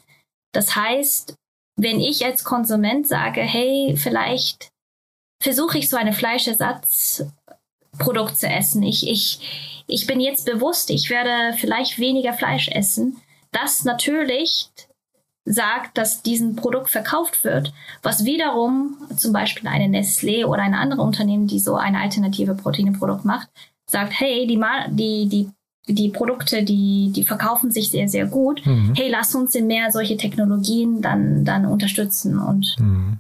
[0.54, 1.34] Das heißt,
[1.78, 4.70] wenn ich als Konsument sage, hey, vielleicht
[5.42, 8.84] versuche ich so eine Fleischersatzprodukt zu essen.
[8.84, 13.22] Ich, ich, ich bin jetzt bewusst, ich werde vielleicht weniger Fleisch essen.
[13.52, 14.70] Das natürlich
[15.46, 17.72] sagt, dass diesen Produkt verkauft wird,
[18.02, 23.26] was wiederum zum Beispiel eine Nestlé oder ein anderes Unternehmen, die so eine alternative Proteinprodukt
[23.26, 23.48] macht,
[23.86, 25.30] sagt, hey, die, die,
[25.88, 28.66] die, die Produkte, die, die verkaufen sich sehr, sehr gut.
[28.66, 28.94] Mhm.
[28.96, 32.40] Hey, lass uns in mehr solche Technologien dann, dann unterstützen.
[32.40, 33.20] Und mhm.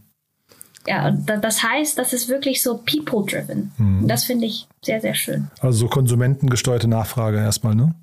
[0.88, 3.72] ja, das heißt, das ist wirklich so people-driven.
[3.78, 4.08] Mhm.
[4.08, 5.48] Das finde ich sehr, sehr schön.
[5.60, 7.94] Also so konsumentengesteuerte Nachfrage erstmal, ne?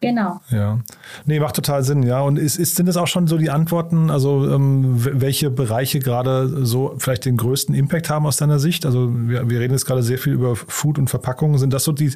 [0.00, 0.40] Genau.
[0.50, 0.78] Ja.
[1.26, 2.20] Nee, macht total Sinn, ja.
[2.22, 6.64] Und ist, ist, sind es auch schon so die Antworten, also ähm, welche Bereiche gerade
[6.64, 8.86] so vielleicht den größten Impact haben aus deiner Sicht?
[8.86, 11.58] Also wir, wir reden jetzt gerade sehr viel über Food und Verpackungen.
[11.58, 12.14] Sind das so die,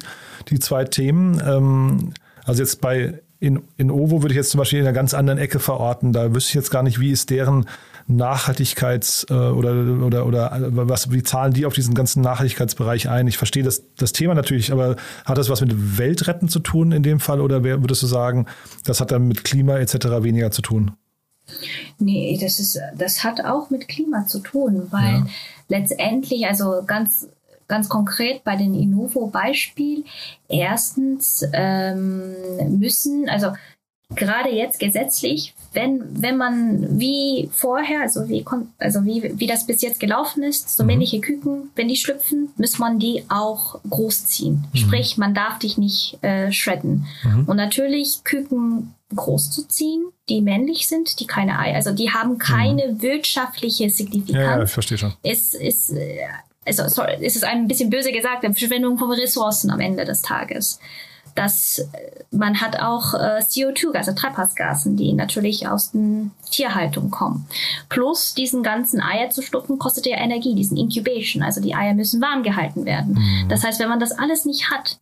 [0.49, 1.39] die zwei Themen?
[1.45, 2.13] Ähm,
[2.43, 5.37] also jetzt bei in, in Ovo würde ich jetzt zum Beispiel in einer ganz anderen
[5.37, 6.13] Ecke verorten.
[6.13, 7.67] Da wüsste ich jetzt gar nicht, wie ist deren
[8.09, 13.27] Nachhaltigkeits- äh, oder, oder, oder was, wie zahlen die auf diesen ganzen Nachhaltigkeitsbereich ein?
[13.27, 14.95] Ich verstehe das, das Thema natürlich, aber
[15.25, 18.45] hat das was mit Weltretten zu tun in dem Fall oder wer, würdest du sagen,
[18.83, 19.95] das hat dann mit Klima etc.
[20.21, 20.91] weniger zu tun?
[21.97, 25.27] Nee, das ist, das hat auch mit Klima zu tun, weil ja.
[25.67, 27.27] letztendlich, also ganz,
[27.67, 30.03] ganz konkret bei den Innovo-Beispiel,
[30.47, 32.35] erstens ähm,
[32.79, 33.53] müssen, also
[34.15, 38.43] gerade jetzt gesetzlich, wenn, wenn man wie vorher, also wie,
[38.79, 40.87] also wie, wie das bis jetzt gelaufen ist, so mhm.
[40.87, 44.65] männliche Küken, wenn die schlüpfen, muss man die auch großziehen.
[44.71, 44.77] Mhm.
[44.77, 47.05] Sprich, man darf dich nicht äh, shredden.
[47.23, 47.45] Mhm.
[47.45, 52.37] Und natürlich Küken groß zu ziehen, die männlich sind, die keine Eier, also die haben
[52.37, 53.01] keine mhm.
[53.01, 54.43] wirtschaftliche Signifikanz.
[54.43, 55.13] Ja, ja, ich verstehe schon.
[55.21, 56.21] Es ist, äh,
[56.65, 60.21] also, sorry, es ist ein bisschen böse gesagt, eine Verschwendung von Ressourcen am Ende des
[60.21, 60.79] Tages
[61.35, 67.45] dass äh, man hat auch äh, CO2, also Treibhausgasen, die natürlich aus der Tierhaltung kommen.
[67.89, 71.43] Plus diesen ganzen Eier zu stuppen, kostet ja Energie, diesen Incubation.
[71.43, 73.15] Also die Eier müssen warm gehalten werden.
[73.15, 73.49] Mhm.
[73.49, 74.99] Das heißt, wenn man das alles nicht hat,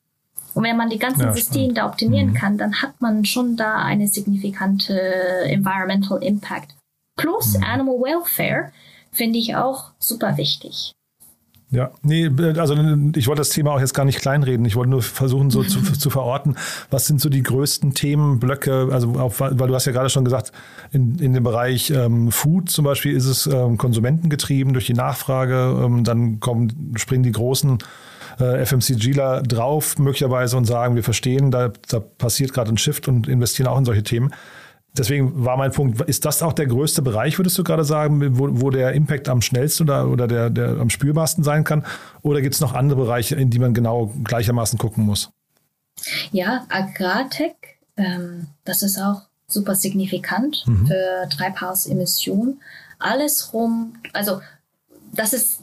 [0.56, 2.34] und wenn man die ganzen ja, Systeme da optimieren mhm.
[2.36, 5.00] kann, dann hat man schon da eine signifikante
[5.46, 6.76] Environmental Impact.
[7.16, 7.64] Plus mhm.
[7.64, 8.72] Animal Welfare
[9.12, 10.94] finde ich auch super wichtig.
[11.74, 12.76] Ja, nee, also
[13.16, 14.64] ich wollte das Thema auch jetzt gar nicht kleinreden.
[14.64, 16.56] Ich wollte nur versuchen, so zu, zu verorten,
[16.92, 20.52] was sind so die größten Themenblöcke, also auch, weil du hast ja gerade schon gesagt,
[20.92, 25.76] in, in dem Bereich ähm, Food zum Beispiel ist es ähm, konsumentengetrieben durch die Nachfrage,
[25.84, 27.80] ähm, dann kommen, springen die großen
[28.40, 33.28] äh, FMCGler drauf möglicherweise und sagen, wir verstehen, da, da passiert gerade ein Shift und
[33.28, 34.32] investieren auch in solche Themen.
[34.96, 38.48] Deswegen war mein Punkt, ist das auch der größte Bereich, würdest du gerade sagen, wo,
[38.62, 41.84] wo der Impact am schnellsten oder, oder der, der am spürbarsten sein kann?
[42.22, 45.32] Oder gibt es noch andere Bereiche, in die man genau gleichermaßen gucken muss?
[46.32, 47.56] Ja, Agrartech,
[47.98, 50.88] ähm, das ist auch super signifikant mhm.
[50.88, 52.62] für Treibhausemissionen.
[53.00, 54.42] Alles rum, also
[55.12, 55.60] das ist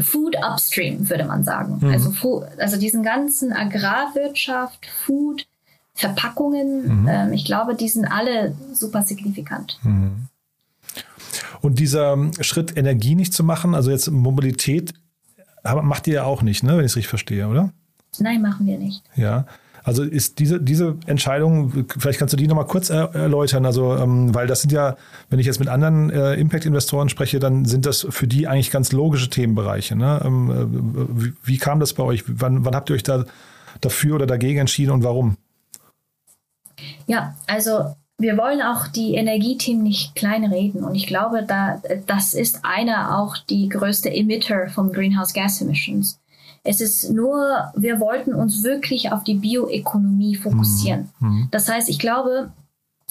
[0.00, 1.78] Food Upstream, würde man sagen.
[1.80, 1.92] Mhm.
[1.92, 5.46] Also, also diesen ganzen Agrarwirtschaft, Food,
[5.94, 7.02] Verpackungen.
[7.02, 7.08] Mhm.
[7.08, 9.78] Ähm, ich glaube, die sind alle super signifikant.
[9.82, 10.28] Mhm.
[11.60, 14.94] Und dieser Schritt, Energie nicht zu machen, also jetzt Mobilität,
[15.64, 17.72] macht ihr ja auch nicht, ne, wenn ich es richtig verstehe, oder?
[18.18, 19.02] Nein, machen wir nicht.
[19.16, 19.46] Ja.
[19.84, 24.46] Also ist diese, diese Entscheidung, vielleicht kannst du die nochmal kurz erläutern, also ähm, weil
[24.46, 24.96] das sind ja,
[25.28, 28.92] wenn ich jetzt mit anderen äh, Impact-Investoren spreche, dann sind das für die eigentlich ganz
[28.92, 29.96] logische Themenbereiche.
[29.96, 30.22] Ne?
[30.24, 32.22] Ähm, äh, wie, wie, kam das bei euch?
[32.28, 33.24] Wann, wann habt ihr euch da
[33.80, 35.36] dafür oder dagegen entschieden und warum?
[37.06, 40.84] Ja, also wir wollen auch die Energiethemen nicht kleinreden.
[40.84, 46.18] Und ich glaube, da, das ist einer auch die größte Emitter von Greenhouse Gas Emissions.
[46.64, 51.10] Es ist nur, wir wollten uns wirklich auf die Bioökonomie fokussieren.
[51.18, 51.28] Mhm.
[51.28, 51.48] mhm.
[51.50, 52.52] Das heißt, ich glaube,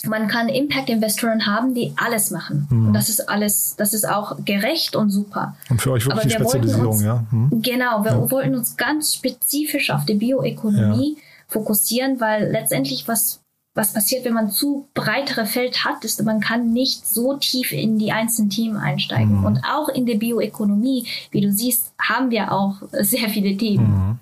[0.08, 2.68] man kann Impact-Investoren haben, die alles machen.
[2.70, 2.88] Mhm.
[2.88, 5.56] Und das ist alles, das ist auch gerecht und super.
[5.70, 7.24] Und für euch wirklich die Spezialisierung, uns, ja.
[7.30, 7.62] Mhm.
[7.62, 8.32] Genau, wir ja.
[8.32, 11.24] wollten uns ganz spezifisch auf die Bioökonomie ja.
[11.48, 13.41] fokussieren, weil letztendlich was
[13.74, 17.98] was passiert, wenn man zu breitere Feld hat, ist, man kann nicht so tief in
[17.98, 19.40] die einzelnen Themen einsteigen.
[19.40, 19.46] Mhm.
[19.46, 23.86] Und auch in der Bioökonomie, wie du siehst, haben wir auch sehr viele Themen.
[23.86, 24.20] Mhm.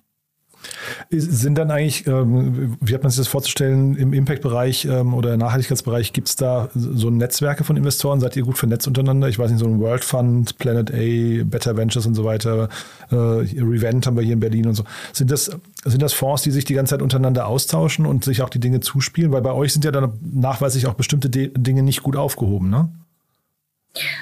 [1.09, 6.13] Sind dann eigentlich, ähm, wie hat man sich das vorzustellen, im Impact-Bereich ähm, oder Nachhaltigkeitsbereich,
[6.13, 8.19] gibt es da so Netzwerke von Investoren?
[8.19, 9.27] Seid ihr gut vernetzt untereinander?
[9.29, 12.69] Ich weiß nicht, so ein World Fund, Planet A, Better Ventures und so weiter,
[13.11, 14.83] äh, Revent haben wir hier in Berlin und so.
[15.13, 15.51] Sind das,
[15.85, 18.79] sind das Fonds, die sich die ganze Zeit untereinander austauschen und sich auch die Dinge
[18.79, 19.31] zuspielen?
[19.31, 22.89] Weil bei euch sind ja dann nachweislich auch bestimmte De Dinge nicht gut aufgehoben, ne?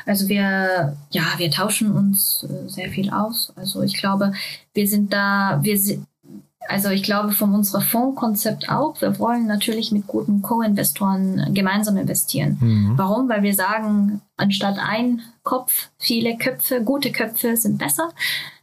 [0.06, 3.52] Also wir, ja, wir tauschen uns äh, sehr viel aus.
[3.56, 4.32] Also ich glaube,
[4.74, 6.06] wir sind da, wir sind,
[6.68, 12.58] also ich glaube von unserem Fondskonzept auch, wir wollen natürlich mit guten Co-Investoren gemeinsam investieren.
[12.60, 12.94] Mhm.
[12.98, 13.30] Warum?
[13.30, 18.10] Weil wir sagen, anstatt ein Kopf, viele Köpfe, gute Köpfe sind besser.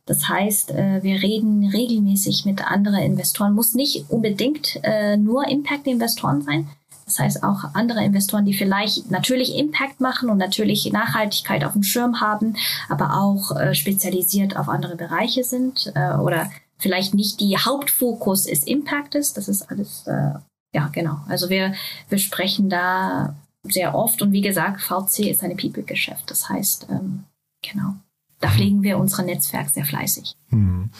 [0.07, 3.55] Das heißt, äh, wir reden regelmäßig mit anderen Investoren.
[3.55, 6.69] Muss nicht unbedingt äh, nur Impact-Investoren sein.
[7.07, 11.83] Das heißt auch andere Investoren, die vielleicht natürlich Impact machen und natürlich Nachhaltigkeit auf dem
[11.83, 12.57] Schirm haben,
[12.89, 16.49] aber auch äh, spezialisiert auf andere Bereiche sind oder
[16.85, 19.39] vielleicht nicht die Hauptfokus ist Impact ist.
[19.39, 20.35] Das ist alles, äh,
[20.75, 21.17] ja, genau.
[21.29, 21.73] Also wir,
[22.11, 26.31] wir sprechen da sehr oft und wie gesagt, VC ist ein People-Geschäft.
[26.31, 27.25] Das heißt, ähm,
[27.63, 27.95] genau,
[28.41, 30.37] da pflegen wir unser Netzwerk sehr fleißig.
[30.51, 30.91] Hm.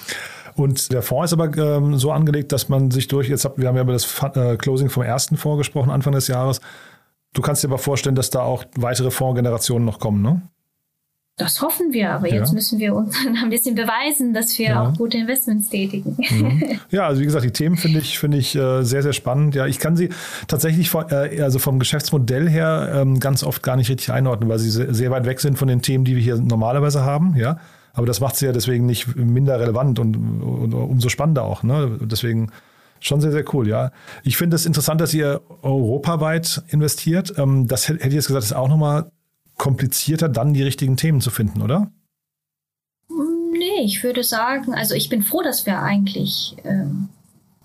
[0.57, 3.69] Und der Fonds ist aber ähm, so angelegt, dass man sich durch, jetzt hab, wir
[3.69, 6.63] haben ja über das äh, Closing vom ersten Fonds gesprochen, Anfang des Jahres.
[7.35, 10.41] Du kannst dir aber vorstellen, dass da auch weitere Fondsgenerationen noch kommen, ne?
[11.37, 12.37] Das hoffen wir, aber ja.
[12.37, 14.83] jetzt müssen wir uns ein bisschen beweisen, dass wir ja.
[14.83, 16.17] auch gute Investments tätigen.
[16.17, 16.81] Mhm.
[16.91, 19.57] Ja, also wie gesagt, die Themen finde ich, finde ich äh, sehr, sehr spannend.
[19.57, 20.11] Ja, ich kann sie
[20.47, 24.61] tatsächlich von, äh, also vom Geschäftsmodell her ähm, ganz oft gar nicht richtig einordnen, weil
[24.61, 27.35] sie sehr weit weg sind von den Themen, die wir hier normalerweise haben.
[27.37, 27.59] Ja,
[27.95, 31.65] aber das macht sie ja deswegen nicht minder relevant und, und umso spannender auch.
[31.65, 31.99] Ne?
[32.03, 32.51] Deswegen
[33.01, 33.91] schon sehr, sehr cool, ja.
[34.23, 37.35] Ich finde es interessant, dass ihr europaweit investiert.
[37.39, 39.11] Ähm, das hätte ich jetzt gesagt, ist auch nochmal
[39.57, 41.91] komplizierter, dann die richtigen Themen zu finden, oder?
[43.09, 47.09] Nee, ich würde sagen, also ich bin froh, dass wir eigentlich ähm,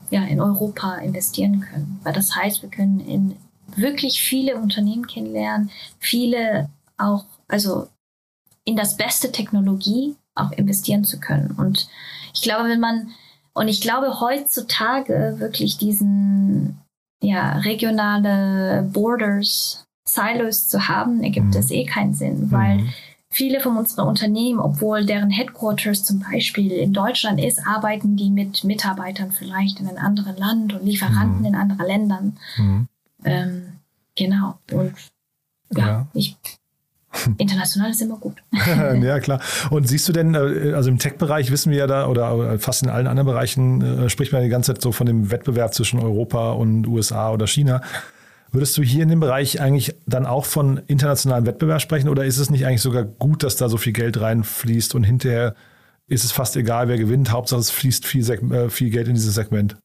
[0.09, 1.99] ja, in Europa investieren können.
[2.03, 3.35] Weil das heißt, wir können in
[3.75, 7.87] wirklich viele Unternehmen kennenlernen, viele auch, also
[8.65, 11.51] in das beste Technologie auch investieren zu können.
[11.51, 11.87] Und
[12.33, 13.11] ich glaube, wenn man,
[13.53, 16.79] und ich glaube heutzutage wirklich diesen
[17.21, 21.59] ja, regionale Borders Silos zu haben, ergibt mhm.
[21.59, 22.89] es eh keinen Sinn, weil mhm.
[23.29, 28.63] viele von unseren Unternehmen, obwohl deren Headquarters zum Beispiel in Deutschland ist, arbeiten die mit
[28.63, 31.45] Mitarbeitern vielleicht in einem anderen Land und Lieferanten mhm.
[31.45, 32.37] in anderen Ländern.
[32.57, 32.87] Mhm.
[33.23, 33.61] Ähm,
[34.15, 34.59] genau.
[34.71, 34.93] Und
[35.75, 36.07] ja, ja.
[36.13, 36.37] ich
[37.37, 38.35] International ist immer gut.
[39.01, 39.41] ja, klar.
[39.71, 42.89] Und siehst du denn, äh, also im Tech-Bereich wissen wir ja da, oder fast in
[42.89, 46.51] allen anderen Bereichen äh, spricht man die ganze Zeit so von dem Wettbewerb zwischen Europa
[46.51, 47.81] und USA oder China.
[48.51, 52.37] Würdest du hier in dem Bereich eigentlich dann auch von internationalem Wettbewerb sprechen oder ist
[52.37, 55.55] es nicht eigentlich sogar gut, dass da so viel Geld reinfließt und hinterher
[56.07, 57.31] ist es fast egal, wer gewinnt?
[57.31, 59.75] Hauptsache es fließt viel, äh, viel Geld in dieses Segment.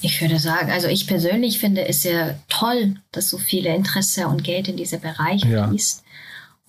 [0.00, 4.44] Ich würde sagen, also ich persönlich finde es sehr toll, dass so viele Interesse und
[4.44, 5.68] Geld in diese Bereiche ja.
[5.68, 6.04] fließt.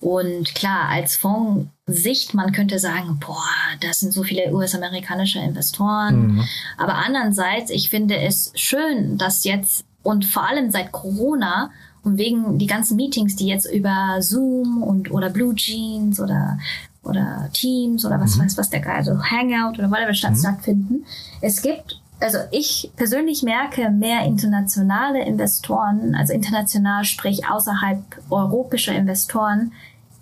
[0.00, 3.44] Und klar, als Fondssicht, man könnte sagen, boah,
[3.80, 6.34] das sind so viele US-amerikanische Investoren.
[6.34, 6.48] Mhm.
[6.76, 11.70] Aber andererseits, ich finde es schön, dass jetzt und vor allem seit Corona
[12.02, 16.58] und wegen die ganzen Meetings, die jetzt über Zoom und oder Blue Jeans oder
[17.02, 18.44] oder Teams oder was mhm.
[18.44, 20.38] weiß was der Geil, also Hangout oder whatever statt, mhm.
[20.38, 21.06] stattfinden.
[21.40, 29.72] Es gibt, also ich persönlich merke mehr internationale Investoren, also international sprich außerhalb europäischer Investoren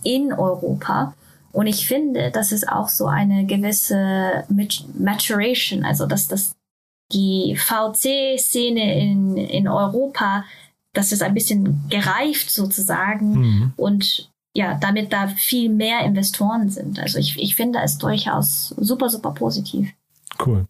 [0.02, 1.14] in Europa.
[1.52, 4.44] Und ich finde, das ist auch so eine gewisse
[4.98, 6.55] Maturation, also dass das
[7.12, 10.44] die VC-Szene in, in Europa,
[10.92, 13.72] das ist ein bisschen gereift sozusagen mhm.
[13.76, 16.98] und ja, damit da viel mehr Investoren sind.
[16.98, 19.90] Also ich, ich finde es durchaus super, super positiv.
[20.44, 20.66] Cool.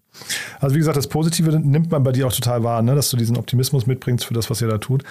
[0.61, 2.95] Also wie gesagt, das Positive nimmt man bei dir auch total wahr, ne?
[2.95, 5.05] dass du diesen Optimismus mitbringst für das, was ihr da tut.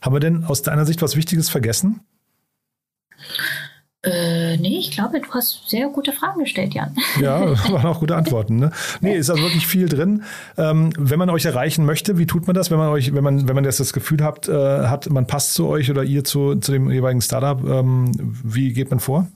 [0.00, 2.00] Haben wir denn aus deiner Sicht was Wichtiges vergessen?
[4.02, 6.94] Äh, nee, ich glaube, du hast sehr gute Fragen gestellt, Jan.
[7.20, 7.40] Ja,
[7.72, 8.56] waren auch gute Antworten.
[8.56, 8.70] Ne?
[9.00, 10.24] Nee, ist also wirklich viel drin.
[10.56, 13.48] Ähm, wenn man euch erreichen möchte, wie tut man das, wenn man euch, wenn man,
[13.48, 14.52] wenn man jetzt das Gefühl habt, äh,
[14.86, 18.12] hat, man passt zu euch oder ihr zu, zu dem jeweiligen Startup, ähm,
[18.44, 19.26] wie geht man vor?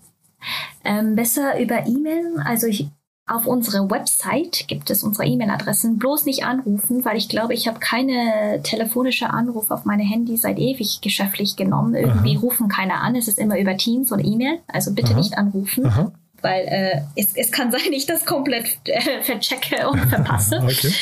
[0.84, 2.36] Ähm, besser über E-Mail.
[2.44, 2.88] Also ich,
[3.26, 5.98] auf unserer Website gibt es unsere E-Mail-Adressen.
[5.98, 10.58] Bloß nicht anrufen, weil ich glaube, ich habe keine telefonische Anruf auf meine Handy seit
[10.58, 11.94] ewig geschäftlich genommen.
[11.94, 12.40] Irgendwie Aha.
[12.40, 13.16] rufen keiner an.
[13.16, 14.58] Es ist immer über Teams oder E-Mail.
[14.66, 15.18] Also bitte Aha.
[15.18, 15.86] nicht anrufen.
[15.86, 16.12] Aha.
[16.42, 20.58] Weil äh, es, es kann sein, ich das komplett äh, verchecke und verpasse.
[20.62, 20.92] okay.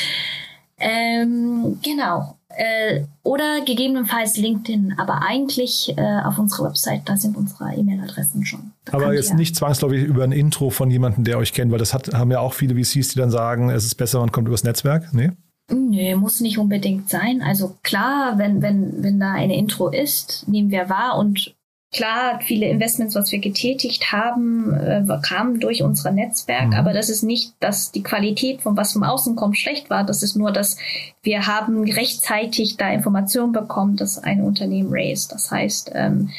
[0.79, 2.37] Ähm, genau.
[2.55, 8.71] Äh, oder gegebenenfalls LinkedIn, aber eigentlich äh, auf unserer Website, da sind unsere E-Mail-Adressen schon.
[8.85, 11.93] Da aber jetzt nicht zwangsläufig über ein Intro von jemandem, der euch kennt, weil das
[11.93, 14.63] hat, haben ja auch viele VCs, die dann sagen, es ist besser, man kommt übers
[14.63, 15.13] Netzwerk.
[15.13, 15.31] Nee?
[15.71, 17.41] Nee, muss nicht unbedingt sein.
[17.41, 21.55] Also klar, wenn, wenn, wenn da eine Intro ist, nehmen wir wahr und
[21.93, 26.73] Klar, viele Investments, was wir getätigt haben, äh, kamen durch unser Netzwerk, mhm.
[26.73, 30.03] aber das ist nicht, dass die Qualität von was vom Außen kommt schlecht war.
[30.03, 30.77] Das ist nur, dass
[31.21, 35.31] wir haben rechtzeitig da Informationen bekommen, dass ein Unternehmen raised.
[35.31, 36.31] Das heißt, ähm,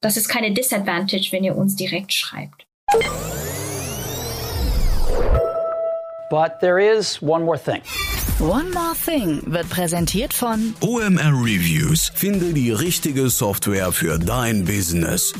[0.00, 2.66] das ist keine Disadvantage, wenn ihr uns direkt schreibt.
[6.30, 7.82] But there is one more thing.
[8.42, 12.10] One More Thing wird präsentiert von OMR Reviews.
[12.12, 15.32] Finde die richtige Software für dein Business.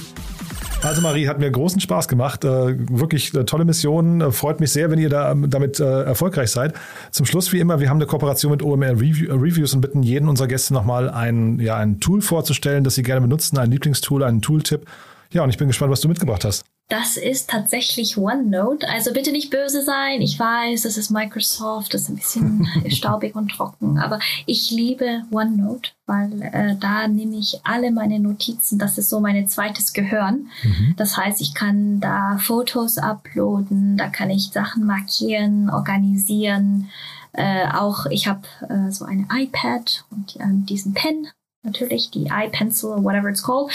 [0.83, 2.45] Also Marie, hat mir großen Spaß gemacht.
[2.45, 4.21] Äh, wirklich äh, tolle Mission.
[4.21, 6.75] Äh, freut mich sehr, wenn ihr da ähm, damit erfolgreich seid.
[7.11, 10.29] Zum Schluss, wie immer, wir haben eine Kooperation mit OMR Review, Reviews und bitten jeden
[10.29, 14.43] unserer Gäste nochmal ein, ja, ein Tool vorzustellen, das sie gerne benutzen, ein Lieblingstool, einen
[14.43, 14.87] Tooltip.
[15.33, 16.65] Ja, und ich bin gespannt, was du mitgebracht hast.
[16.93, 18.87] Das ist tatsächlich OneNote.
[18.87, 20.21] Also bitte nicht böse sein.
[20.21, 23.97] Ich weiß, das ist Microsoft, das ist ein bisschen staubig und trocken.
[23.99, 28.79] Aber ich liebe OneNote, weil äh, da nehme ich alle meine Notizen.
[28.79, 30.51] Das ist so mein zweites Gehirn.
[30.65, 30.93] Mhm.
[30.99, 36.91] Das heißt, ich kann da Fotos uploaden, da kann ich Sachen markieren, organisieren.
[37.33, 41.29] Äh, auch ich habe äh, so ein iPad und äh, diesen Pen
[41.63, 43.71] natürlich, die iPencil, whatever it's called.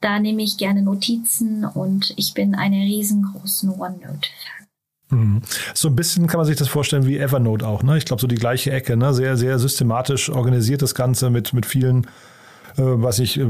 [0.00, 4.66] Da nehme ich gerne Notizen und ich bin eine riesengroßen OneNote-Fan.
[5.10, 5.42] Mhm.
[5.74, 7.98] So ein bisschen kann man sich das vorstellen wie Evernote auch, ne?
[7.98, 9.12] Ich glaube, so die gleiche Ecke, ne?
[9.14, 12.06] Sehr, sehr systematisch organisiert das Ganze mit, mit vielen,
[12.76, 13.46] äh, was ich, äh,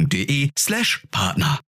[0.01, 1.70] www.vodafone.de slash Partner.